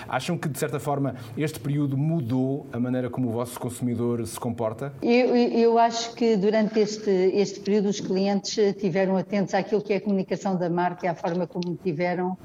acham 0.07 0.37
que, 0.37 0.47
de 0.47 0.59
certa 0.59 0.79
forma, 0.79 1.15
este 1.35 1.59
período 1.59 1.97
mudou 1.97 2.67
a 2.71 2.79
maneira 2.79 3.09
como 3.09 3.29
o 3.29 3.31
vosso 3.31 3.59
consumidor 3.59 4.25
se 4.27 4.39
comporta? 4.39 4.93
Eu, 5.01 5.35
eu 5.35 5.79
acho 5.79 6.13
que 6.13 6.35
durante 6.37 6.79
este, 6.79 7.09
este 7.09 7.59
período 7.59 7.89
os 7.89 7.99
clientes 7.99 8.55
tiveram 8.79 9.17
atentos 9.17 9.53
àquilo 9.53 9.81
que 9.81 9.93
é 9.93 9.97
a 9.97 10.01
comunicação 10.01 10.55
da 10.55 10.69
marca 10.69 11.05
e 11.05 11.09
à 11.09 11.15
forma 11.15 11.47
como 11.47 11.75
tiveram 11.83 12.37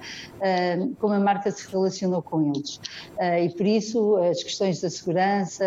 como 0.98 1.14
a 1.14 1.20
marca 1.20 1.50
se 1.50 1.68
relacionou 1.70 2.22
com 2.22 2.46
eles. 2.46 2.80
Eh, 3.18 3.44
e 3.44 3.50
por 3.50 3.66
isso 3.66 4.16
as 4.16 4.42
questões 4.42 4.80
da 4.80 4.90
segurança, 4.90 5.64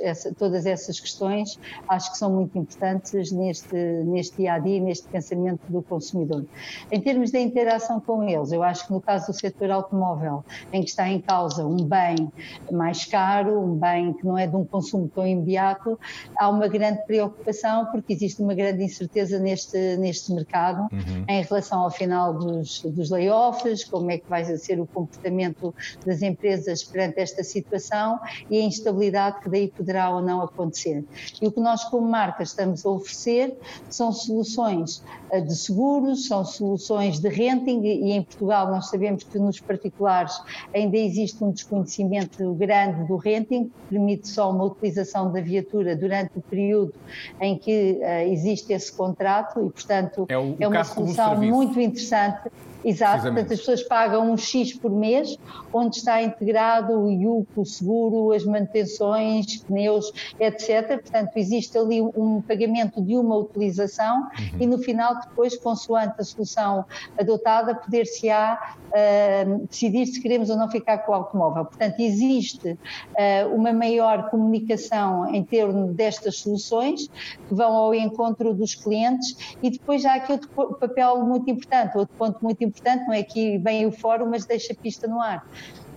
essa, 0.00 0.34
todas 0.34 0.66
essas 0.66 0.98
questões, 1.00 1.58
acho 1.88 2.12
que 2.12 2.18
são 2.18 2.32
muito 2.32 2.56
importantes 2.58 3.32
neste, 3.32 3.76
neste 4.04 4.36
dia 4.36 4.54
a 4.54 4.58
dia, 4.58 4.80
neste 4.80 5.08
pensamento 5.08 5.60
do 5.68 5.82
consumidor. 5.82 6.44
Em 6.90 7.00
termos 7.00 7.30
da 7.30 7.40
interação 7.40 8.00
com 8.00 8.22
eles, 8.22 8.52
eu 8.52 8.62
acho 8.62 8.86
que 8.86 8.92
no 8.92 9.00
caso 9.00 9.32
do 9.32 9.38
setor 9.38 9.70
automóvel, 9.70 10.44
em 10.72 10.82
que 10.82 10.90
está 10.90 11.08
em 11.08 11.20
causa 11.20 11.66
um 11.66 11.84
bem 11.84 12.30
mais 12.70 13.04
caro, 13.04 13.60
um 13.60 13.74
bem 13.74 14.12
que 14.12 14.24
não 14.24 14.38
é 14.38 14.46
de 14.46 14.56
um 14.56 14.64
consumo 14.64 15.08
tão 15.08 15.26
imediato, 15.26 15.98
há 16.36 16.48
uma 16.48 16.68
grande 16.68 17.04
preocupação 17.06 17.86
porque 17.86 18.12
existe 18.12 18.42
uma 18.42 18.54
grande 18.54 18.82
incerteza 18.82 19.38
neste, 19.38 19.96
neste 19.96 20.32
mercado 20.32 20.82
uhum. 20.92 21.24
em 21.28 21.42
relação 21.42 21.80
ao 21.80 21.90
final 21.90 22.34
dos, 22.34 22.82
dos 22.82 23.10
layoffs, 23.10 23.84
como 23.84 24.10
é 24.10 24.18
que 24.18 24.28
vai 24.28 24.35
ser 24.44 24.80
o 24.80 24.86
comportamento 24.86 25.74
das 26.04 26.22
empresas 26.22 26.82
perante 26.82 27.20
esta 27.20 27.42
situação 27.42 28.18
e 28.50 28.58
a 28.58 28.62
instabilidade 28.62 29.40
que 29.40 29.48
daí 29.48 29.68
poderá 29.68 30.10
ou 30.10 30.22
não 30.22 30.42
acontecer. 30.42 31.04
E 31.40 31.46
o 31.46 31.52
que 31.52 31.60
nós, 31.60 31.84
como 31.84 32.08
marca, 32.08 32.42
estamos 32.42 32.84
a 32.84 32.90
oferecer 32.90 33.56
são 33.88 34.12
soluções 34.12 35.02
eh, 35.30 35.40
de 35.40 35.56
seguros, 35.56 36.26
são 36.26 36.44
soluções 36.44 37.18
de 37.18 37.28
renting 37.28 37.82
e 37.82 38.12
em 38.12 38.22
Portugal 38.22 38.70
nós 38.70 38.88
sabemos 38.88 39.24
que 39.24 39.38
nos 39.38 39.60
particulares 39.60 40.40
ainda 40.74 40.96
existe 40.96 41.42
um 41.42 41.50
desconhecimento 41.50 42.54
grande 42.54 43.04
do 43.04 43.16
renting, 43.16 43.64
que 43.64 43.72
permite 43.90 44.28
só 44.28 44.50
uma 44.50 44.64
utilização 44.64 45.32
da 45.32 45.40
viatura 45.40 45.96
durante 45.96 46.36
o 46.36 46.40
período 46.40 46.94
em 47.40 47.58
que 47.58 48.00
uh, 48.00 48.30
existe 48.30 48.72
esse 48.72 48.92
contrato 48.92 49.60
e, 49.60 49.70
portanto, 49.70 50.26
é, 50.28 50.38
o, 50.38 50.56
é 50.58 50.68
uma 50.68 50.84
solução 50.84 51.36
muito 51.36 51.80
interessante 51.80 52.50
Exato, 52.86 53.24
portanto 53.24 53.52
as 53.52 53.58
pessoas 53.58 53.82
pagam 53.82 54.30
um 54.30 54.36
X 54.36 54.74
por 54.74 54.92
mês, 54.92 55.36
onde 55.72 55.96
está 55.96 56.22
integrado 56.22 56.92
o 56.92 57.10
IUC, 57.10 57.48
o 57.56 57.64
seguro, 57.64 58.32
as 58.32 58.44
manutenções, 58.44 59.56
pneus, 59.64 60.12
etc. 60.38 61.00
Portanto, 61.00 61.36
existe 61.36 61.76
ali 61.76 62.00
um 62.00 62.40
pagamento 62.40 63.02
de 63.02 63.16
uma 63.16 63.36
utilização 63.36 64.16
uhum. 64.18 64.60
e 64.60 64.66
no 64.66 64.78
final, 64.78 65.18
depois, 65.20 65.56
consoante 65.56 66.14
a 66.20 66.24
solução 66.24 66.84
adotada, 67.18 67.74
poder-se-á 67.74 68.76
uh, 68.86 69.66
decidir 69.66 70.06
se 70.06 70.22
queremos 70.22 70.48
ou 70.48 70.56
não 70.56 70.70
ficar 70.70 70.98
com 70.98 71.10
o 71.10 71.14
automóvel. 71.16 71.64
Portanto, 71.64 71.98
existe 71.98 72.70
uh, 72.70 73.54
uma 73.54 73.72
maior 73.72 74.30
comunicação 74.30 75.34
em 75.34 75.42
termos 75.42 75.92
destas 75.94 76.38
soluções 76.38 77.08
que 77.48 77.54
vão 77.54 77.74
ao 77.74 77.94
encontro 77.94 78.54
dos 78.54 78.76
clientes 78.76 79.56
e 79.60 79.70
depois 79.70 80.02
já 80.02 80.12
há 80.12 80.16
aqui 80.16 80.32
outro 80.32 80.48
papel 80.74 81.24
muito 81.24 81.50
importante, 81.50 81.98
outro 81.98 82.14
ponto 82.16 82.38
muito 82.42 82.62
importante, 82.62 82.75
não 83.06 83.12
é 83.12 83.20
aqui 83.20 83.58
bem 83.58 83.86
o 83.86 83.92
fórum, 83.92 84.26
mas 84.26 84.46
deixa 84.46 84.74
pista 84.74 85.06
no 85.06 85.20
ar 85.20 85.44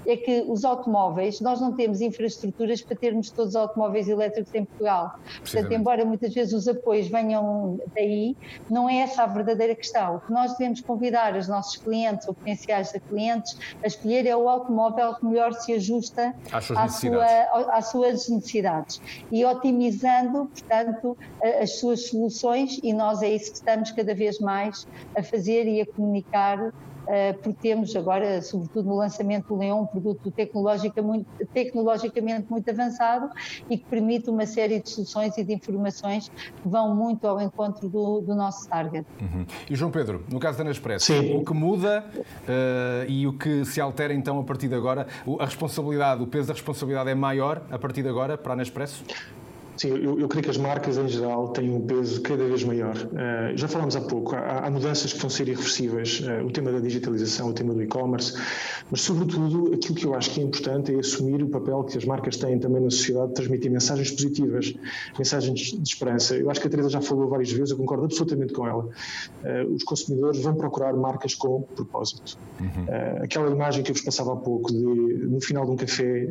é 0.06 0.16
que 0.16 0.46
os 0.48 0.66
automóveis, 0.66 1.40
nós 1.42 1.60
não 1.62 1.74
temos 1.74 2.02
infraestruturas 2.02 2.82
para 2.82 2.96
termos 2.96 3.30
todos 3.30 3.50
os 3.50 3.56
automóveis 3.56 4.08
elétricos 4.08 4.54
em 4.54 4.66
Portugal. 4.66 5.20
Portanto, 5.42 5.72
embora 5.72 6.06
muitas 6.06 6.34
vezes 6.34 6.54
os 6.54 6.68
apoios 6.68 7.08
venham 7.08 7.80
daí, 7.94 8.36
não 8.70 8.90
é 8.90 8.98
essa 8.98 9.24
a 9.24 9.28
verdadeira 9.28 9.76
questão. 9.76 10.18
O 10.18 10.20
que 10.20 10.32
nós 10.32 10.52
devemos 10.58 10.82
convidar 10.82 11.36
os 11.36 11.48
nossos 11.48 11.78
clientes 11.78 12.28
ou 12.28 12.34
potenciais 12.34 12.92
clientes 13.08 13.58
a 13.84 13.88
escolher 13.88 14.26
é 14.26 14.36
o 14.36 14.48
automóvel 14.48 15.16
que 15.16 15.26
melhor 15.26 15.54
se 15.54 15.74
ajusta 15.74 16.34
às 16.52 16.66
suas, 16.66 16.80
à 16.80 16.88
sua, 16.88 17.26
às 17.72 17.86
suas 17.88 18.30
necessidades 18.30 19.02
e 19.32 19.46
otimizando, 19.46 20.46
portanto, 20.46 21.18
as 21.62 21.78
suas 21.78 22.08
soluções 22.08 22.80
e 22.84 22.94
nós 22.94 23.22
é 23.22 23.30
isso 23.30 23.52
que 23.52 23.58
estamos 23.58 23.92
cada 23.92 24.14
vez 24.14 24.40
mais 24.40 24.88
a 25.16 25.24
fazer 25.24 25.68
e 25.68 25.82
a 25.82 25.86
comunicar 25.86 26.72
porque 27.42 27.60
temos 27.62 27.96
agora, 27.96 28.42
sobretudo 28.42 28.88
no 28.88 28.96
lançamento 28.96 29.48
do 29.48 29.58
Leão, 29.58 29.82
um 29.82 29.86
produto 29.88 30.32
muito, 31.04 31.28
tecnologicamente 31.54 32.48
muito 32.50 32.70
avançado 32.70 33.30
e 33.70 33.78
que 33.78 33.86
permite 33.86 34.30
uma 34.30 34.46
série 34.46 34.80
de 34.80 34.90
soluções 34.90 35.38
e 35.38 35.44
de 35.44 35.54
informações 35.54 36.30
que 36.30 36.68
vão 36.68 36.96
muito 36.96 37.28
ao 37.28 37.42
encontro 37.42 37.90
do, 37.90 38.22
do 38.22 38.36
nosso 38.36 38.68
target. 38.70 39.06
Uhum. 39.20 39.46
E 39.70 39.76
João 39.76 39.92
Pedro, 39.92 40.24
no 40.30 40.40
caso 40.40 40.58
da 40.58 40.64
Nespresso, 40.64 41.06
Sim. 41.06 41.36
o 41.36 41.44
que 41.44 41.54
muda 41.54 42.06
uh, 42.16 43.10
e 43.10 43.26
o 43.26 43.34
que 43.34 43.66
se 43.66 43.82
altera 43.82 44.14
então 44.14 44.40
a 44.40 44.44
partir 44.44 44.68
de 44.68 44.76
agora, 44.76 45.08
a 45.40 45.46
responsabilidade, 45.46 46.22
o 46.22 46.28
peso 46.28 46.48
da 46.48 46.54
responsabilidade 46.54 47.10
é 47.10 47.16
maior 47.16 47.64
a 47.72 47.80
partir 47.80 48.04
de 48.04 48.10
agora 48.10 48.38
para 48.38 48.54
a 48.54 48.56
Nespresso? 48.56 49.04
Sim, 49.80 49.92
eu, 49.92 50.20
eu, 50.20 50.28
creio 50.28 50.44
que 50.44 50.50
as 50.50 50.58
marcas 50.58 50.98
em 50.98 51.08
geral 51.08 51.48
têm 51.54 51.74
um 51.74 51.80
peso 51.80 52.22
cada 52.22 52.44
vez 52.44 52.66
maior. 52.66 52.98
Uh, 52.98 53.56
já 53.56 53.66
falámos 53.66 53.96
há 53.96 54.02
pouco, 54.02 54.36
há, 54.36 54.66
há, 54.66 54.70
mudanças 54.70 55.14
que 55.14 55.20
vão 55.20 55.30
ser 55.30 55.48
irreversíveis, 55.48 56.20
uh, 56.20 56.46
o 56.46 56.52
tema 56.52 56.70
da 56.70 56.82
digitalização, 56.82 57.48
o 57.48 57.54
tema 57.54 57.74
do 57.74 57.82
e-commerce, 57.82 58.34
mas 58.92 59.00
sobretudo 59.00 59.74
aquilo 59.74 59.96
que 59.96 60.06
eu 60.06 60.14
acho 60.16 60.32
que 60.32 60.42
é 60.42 60.44
importante 60.44 60.94
é 60.94 61.00
assumir 61.00 61.42
o 61.42 61.48
papel 61.48 61.82
que 61.86 61.98
as 61.98 62.04
marcas 62.04 62.36
têm 62.36 62.60
também 62.60 62.84
na 62.84 62.90
sociedade 62.90 63.30
de 63.30 63.34
transmitir 63.36 63.72
mensagens 63.72 64.12
positivas, 64.12 64.74
mensagens 65.18 65.72
de 65.72 65.82
esperança. 65.82 66.36
Eu 66.36 66.52
acho 66.52 66.60
que 66.60 66.68
a 66.68 66.70
Teresa 66.70 66.90
já 66.90 67.00
falou 67.00 67.30
várias 67.30 67.50
vezes, 67.50 67.72
eu 67.72 67.78
concordo 67.78 68.04
absolutamente 68.04 68.52
com 68.52 68.68
ela. 68.68 68.84
Uh, 68.84 69.74
os 69.74 69.84
consumidores 69.84 70.42
vão 70.42 70.56
procurar 70.56 70.92
marcas 70.92 71.34
com 71.36 71.62
propósito. 71.62 72.38
Uhum. 72.60 73.24
aquela 73.24 73.50
imagem 73.50 73.82
que 73.82 73.92
eu 73.92 73.96
vos 73.96 74.04
passava 74.04 74.34
há 74.34 74.36
pouco 74.36 74.74
de 74.74 74.84
no 74.84 75.40
final 75.40 75.66
de 75.66 75.72
um 75.72 75.78
café 75.78 76.28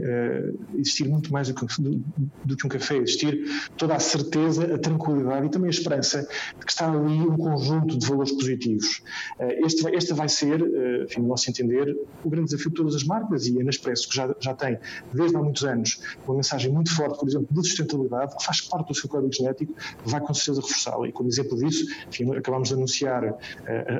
existir 0.75 1.09
muito 1.09 1.33
mais 1.33 1.49
do 1.49 1.55
que, 1.55 1.83
do, 1.83 2.05
do 2.45 2.57
que 2.57 2.67
um 2.67 2.69
café, 2.69 2.99
existir 2.99 3.38
toda 3.77 3.95
a 3.95 3.99
certeza, 3.99 4.75
a 4.75 4.79
tranquilidade 4.79 5.47
e 5.47 5.51
também 5.51 5.69
a 5.69 5.71
esperança 5.71 6.27
de 6.59 6.67
que 6.67 6.73
está 6.73 6.91
ali 6.91 7.21
um 7.21 7.37
conjunto 7.37 7.99
de 7.99 8.07
valores 8.07 8.33
positivos. 8.33 9.03
Eh, 9.39 9.61
este, 9.65 9.87
este 9.95 10.13
vai 10.13 10.29
ser, 10.29 10.61
eh, 10.61 11.05
enfim, 11.05 11.21
no 11.21 11.29
nosso 11.29 11.49
entender, 11.51 11.97
o 12.25 12.31
grande 12.31 12.51
desafio 12.51 12.71
de 12.71 12.77
todas 12.77 12.95
as 12.95 13.05
marcas 13.05 13.47
e 13.47 13.61
a 13.61 13.65
Nespresso, 13.65 14.09
que 14.09 14.17
já, 14.17 14.35
já 14.41 14.55
tem, 14.55 14.79
desde 15.13 15.37
há 15.37 15.43
muitos 15.43 15.65
anos, 15.65 16.01
uma 16.27 16.37
mensagem 16.37 16.73
muito 16.73 16.95
forte, 16.95 17.19
por 17.19 17.29
exemplo, 17.29 17.49
de 17.51 17.69
sustentabilidade, 17.69 18.37
que 18.37 18.45
faz 18.45 18.61
parte 18.61 18.89
do 18.89 18.95
seu 18.95 19.09
código 19.09 19.33
genético, 19.33 19.75
vai 20.05 20.21
com 20.21 20.35
certeza 20.35 20.61
reforçá-la. 20.61 21.09
E 21.09 21.13
como 21.13 21.29
exemplo 21.29 21.57
disso, 21.57 21.85
enfim, 22.09 22.35
acabamos 22.37 22.69
de 22.69 22.75
anunciar 22.75 23.25
uh, 23.25 23.37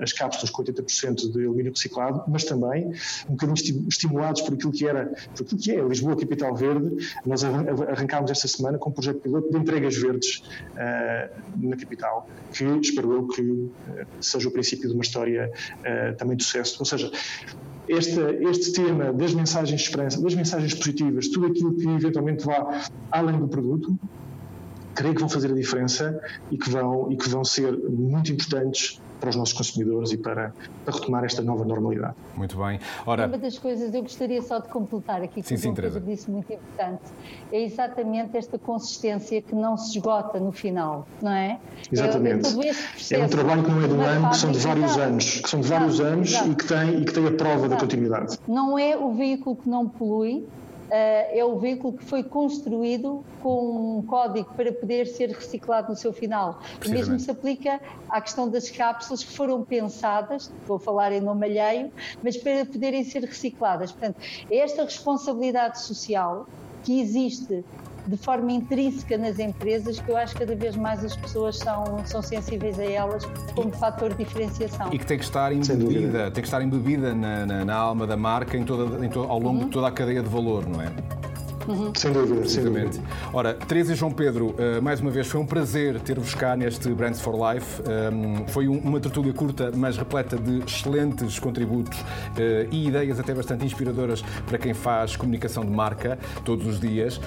as 0.03 0.13
cápsulas 0.13 0.51
com 0.51 0.63
80% 0.63 1.33
de 1.33 1.45
alumínio 1.45 1.73
reciclado, 1.73 2.23
mas 2.29 2.45
também 2.45 2.93
um 3.29 3.33
bocadinho 3.33 3.89
estimulados 3.89 4.43
por 4.43 4.55
aquilo 4.55 4.73
que 4.73 4.87
era, 4.87 5.07
por 5.35 5.43
aquilo 5.45 5.61
que 5.61 5.71
é 5.73 5.83
Lisboa 5.83 6.17
Capital 6.17 6.55
Verde, 6.55 7.09
nós 7.25 7.45
arrancámos 7.45 8.31
esta 8.31 8.49
semana 8.49 8.79
com 8.79 8.91
um 8.91 8.93
projeto 8.93 9.21
piloto 9.29 9.51
de 9.51 9.59
entregas 9.59 9.97
verdes 9.97 10.43
uh, 10.73 11.67
na 11.69 11.77
capital, 11.77 12.29
que 12.53 12.65
espero 12.65 13.13
eu 13.13 13.27
que 13.29 13.43
uh, 13.43 13.71
seja 14.21 14.49
o 14.49 14.51
princípio 14.51 14.89
de 14.89 14.95
uma 14.95 15.03
história 15.03 15.51
uh, 15.81 16.17
também 16.17 16.37
de 16.37 16.45
sucesso. 16.45 16.77
Ou 16.81 16.87
seja, 16.87 17.11
este, 17.87 18.21
este 18.51 18.73
tema 18.73 19.13
das 19.13 19.35
mensagens 19.35 19.81
de 19.81 19.87
esperança, 19.87 20.21
das 20.21 20.35
mensagens 20.35 20.75
positivas, 20.75 21.29
tudo 21.29 21.47
aquilo 21.47 21.75
que 21.75 21.89
eventualmente 21.89 22.45
vá 22.45 22.89
além 23.11 23.39
do 23.39 23.49
produto, 23.49 23.99
creio 24.95 25.15
que 25.15 25.21
vão 25.21 25.29
fazer 25.29 25.53
a 25.53 25.55
diferença 25.55 26.21
e 26.51 26.59
que 26.59 26.69
vão, 26.71 27.13
e 27.13 27.17
que 27.17 27.29
vão 27.29 27.45
ser 27.45 27.73
muito 27.79 28.33
importantes 28.33 29.01
para 29.21 29.31
os 29.31 29.37
nossos 29.37 29.55
consumidores 29.55 30.13
e 30.13 30.19
para, 30.19 30.53
para 30.85 30.95
retomar 30.95 31.25
esta 31.25 31.43
nova 31.43 31.65
normalidade. 31.65 32.15
Muito 32.37 32.57
bem. 32.57 32.81
Ora... 33.07 33.27
Uma 33.27 33.39
das 33.39 33.59
coisas 33.59 33.95
eu 33.95 34.03
gostaria 34.03 34.41
só 34.43 34.59
de 34.59 34.69
completar 34.69 35.23
aqui, 35.23 35.43
que 35.43 35.57
sim, 35.57 35.71
o 35.71 36.01
disse 36.01 36.31
muito 36.31 36.53
importante, 36.53 37.03
é 37.53 37.63
exatamente 37.63 38.37
esta 38.37 38.59
consistência 38.59 39.43
que 39.43 39.55
não 39.55 39.77
se 39.77 39.99
esgota 39.99 40.39
no 40.39 40.53
final, 40.53 41.07
não 41.23 41.33
é? 41.33 41.59
Exatamente. 41.91 42.49
É, 43.13 43.17
é 43.17 43.25
um 43.25 43.29
trabalho 43.29 43.63
que 43.63 43.71
não 43.71 43.83
é 43.83 43.87
de 43.87 43.95
um 43.95 44.03
ano, 44.03 44.31
que 44.31 44.37
são 44.37 44.53
de 44.53 44.59
vários 44.59 44.93
exato. 44.93 45.01
anos, 45.01 45.41
que 45.41 45.51
são 45.51 45.61
de 45.61 45.69
vários 45.69 45.95
exato, 45.95 46.11
anos 46.11 46.29
exato. 46.31 46.51
E, 46.51 46.55
que 46.55 46.65
tem, 46.67 47.01
e 47.01 47.05
que 47.05 47.13
tem 47.13 47.27
a 47.27 47.33
prova 47.33 47.55
exato. 47.55 47.69
da 47.69 47.77
continuidade. 47.77 48.39
Não 48.47 48.79
é 48.79 48.97
o 48.97 49.13
veículo 49.13 49.57
que 49.57 49.69
não 49.69 49.89
polui, 49.89 50.47
é 50.91 51.45
o 51.45 51.59
veículo 51.59 51.97
que 51.97 52.05
foi 52.05 52.23
construído 52.23 53.25
com 53.43 53.99
um 53.99 54.03
código 54.03 54.53
para 54.55 54.73
poder 54.73 55.07
ser 55.07 55.31
reciclado 55.31 55.91
no 55.91 55.97
seu 55.97 56.13
final. 56.13 56.61
O 56.85 56.89
mesmo 56.89 57.19
se 57.19 57.31
aplica 57.31 57.81
à 58.09 58.21
questão 58.21 58.49
das 58.49 58.71
cápsulas 58.71 59.23
que 59.23 59.33
foram 59.33 59.63
pensadas, 59.65 60.51
vou 60.67 60.79
falar 60.79 61.13
em 61.13 61.21
nome 61.21 61.47
alheio, 61.47 61.93
mas 62.23 62.37
para 62.37 62.65
poderem 62.65 63.05
ser 63.05 63.23
recicladas. 63.23 63.93
Portanto, 63.93 64.17
é 64.51 64.59
esta 64.59 64.85
responsabilidade 64.85 65.81
social 65.81 66.47
que 66.85 67.01
existe 67.01 67.65
de 68.09 68.17
forma 68.17 68.51
intrínseca 68.51 69.19
nas 69.19 69.39
empresas 69.39 70.01
que 70.01 70.11
eu 70.11 70.17
acho 70.17 70.33
que 70.33 70.41
cada 70.41 70.57
vez 70.57 70.75
mais 70.77 71.05
as 71.05 71.15
pessoas 71.15 71.59
são, 71.59 72.05
são 72.07 72.23
sensíveis 72.23 72.79
a 72.79 72.85
elas 72.85 73.25
como 73.55 73.71
fator 73.73 74.11
de 74.15 74.25
diferenciação. 74.25 74.89
E 74.93 74.99
que 74.99 75.07
tem 75.07 75.19
que 75.19 75.25
estar 75.25 75.53
embebida, 75.53 76.31
tem 76.31 76.43
que 76.43 76.49
estar 76.49 76.63
embebida 76.63 77.15
na, 77.15 77.45
na, 77.45 77.65
na 77.65 77.75
alma 77.75 78.07
da 78.07 78.17
marca 78.17 78.57
em 78.57 78.65
toda, 78.65 79.05
em 79.05 79.11
ao 79.13 79.39
longo 79.39 79.61
uhum. 79.61 79.65
de 79.67 79.71
toda 79.71 79.89
a 79.89 79.91
cadeia 79.91 80.23
de 80.23 80.29
valor, 80.29 80.67
não 80.67 80.81
é? 80.81 81.18
Uhum. 81.69 81.93
Sem 81.95 82.13
dúvida, 82.13 82.49
sem. 82.49 82.65
Ora, 83.31 83.53
Teresa 83.53 83.93
e 83.93 83.95
João 83.95 84.11
Pedro, 84.11 84.55
uh, 84.57 84.81
mais 84.81 85.01
uma 85.01 85.11
vez 85.11 85.27
foi 85.27 85.39
um 85.39 85.45
prazer 85.45 86.01
ter-vos 86.01 86.35
cá 86.35 86.57
neste 86.57 86.89
Brands 86.89 87.21
for 87.21 87.35
Life. 87.35 87.83
Um, 87.83 88.49
foi 88.49 88.69
um, 88.69 88.79
uma 88.79 88.99
tertúlia 88.99 89.35
curta, 89.35 89.71
mas 89.77 89.99
repleta 89.99 90.39
de 90.39 90.65
excelentes 90.65 91.39
contributos 91.39 92.01
uh, 92.01 92.69
e 92.71 92.89
ideias 92.89 93.21
até 93.21 93.35
bastante 93.35 93.67
inspiradoras 93.67 94.23
para 94.47 94.57
quem 94.57 94.73
faz 94.73 95.15
comunicação 95.15 95.63
de 95.63 95.71
marca 95.71 96.19
todos 96.43 96.67
os 96.67 96.81
dias. 96.81 97.21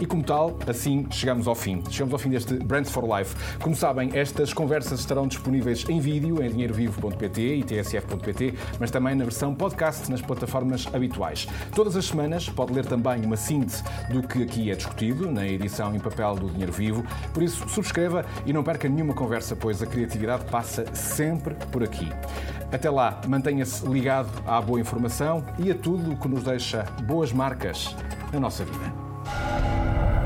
E 0.00 0.06
como 0.06 0.22
tal, 0.22 0.56
assim 0.66 1.06
chegamos 1.10 1.46
ao 1.46 1.54
fim. 1.54 1.82
Chegamos 1.90 2.12
ao 2.12 2.18
fim 2.18 2.30
deste 2.30 2.54
Brands 2.54 2.90
for 2.90 3.04
Life. 3.04 3.36
Como 3.60 3.76
sabem, 3.76 4.10
estas 4.14 4.52
conversas 4.54 5.00
estarão 5.00 5.26
disponíveis 5.26 5.84
em 5.88 6.00
vídeo 6.00 6.42
em 6.42 6.48
dinheirovivo.pt 6.48 7.40
e 7.56 7.62
tsf.pt, 7.62 8.54
mas 8.80 8.90
também 8.90 9.14
na 9.14 9.24
versão 9.24 9.54
podcast 9.54 10.10
nas 10.10 10.22
plataformas 10.22 10.86
habituais. 10.92 11.46
Todas 11.74 11.96
as 11.96 12.06
semanas 12.06 12.48
pode 12.48 12.72
ler 12.72 12.86
também 12.86 13.24
uma 13.24 13.36
síntese 13.36 13.57
do 14.10 14.22
que 14.26 14.42
aqui 14.42 14.70
é 14.70 14.74
discutido 14.74 15.30
na 15.30 15.46
edição 15.46 15.94
em 15.94 15.98
papel 15.98 16.34
do 16.34 16.48
Dinheiro 16.48 16.72
Vivo. 16.72 17.04
Por 17.32 17.42
isso, 17.42 17.68
subscreva 17.68 18.24
e 18.44 18.52
não 18.52 18.62
perca 18.62 18.88
nenhuma 18.88 19.14
conversa, 19.14 19.56
pois 19.56 19.82
a 19.82 19.86
criatividade 19.86 20.44
passa 20.46 20.84
sempre 20.94 21.54
por 21.72 21.82
aqui. 21.82 22.08
Até 22.70 22.90
lá, 22.90 23.20
mantenha-se 23.26 23.86
ligado 23.86 24.28
à 24.46 24.60
boa 24.60 24.80
informação 24.80 25.44
e 25.58 25.70
a 25.70 25.74
tudo 25.74 26.12
o 26.12 26.16
que 26.16 26.28
nos 26.28 26.44
deixa 26.44 26.84
boas 27.02 27.32
marcas 27.32 27.94
na 28.32 28.40
nossa 28.40 28.64
vida. 28.64 30.17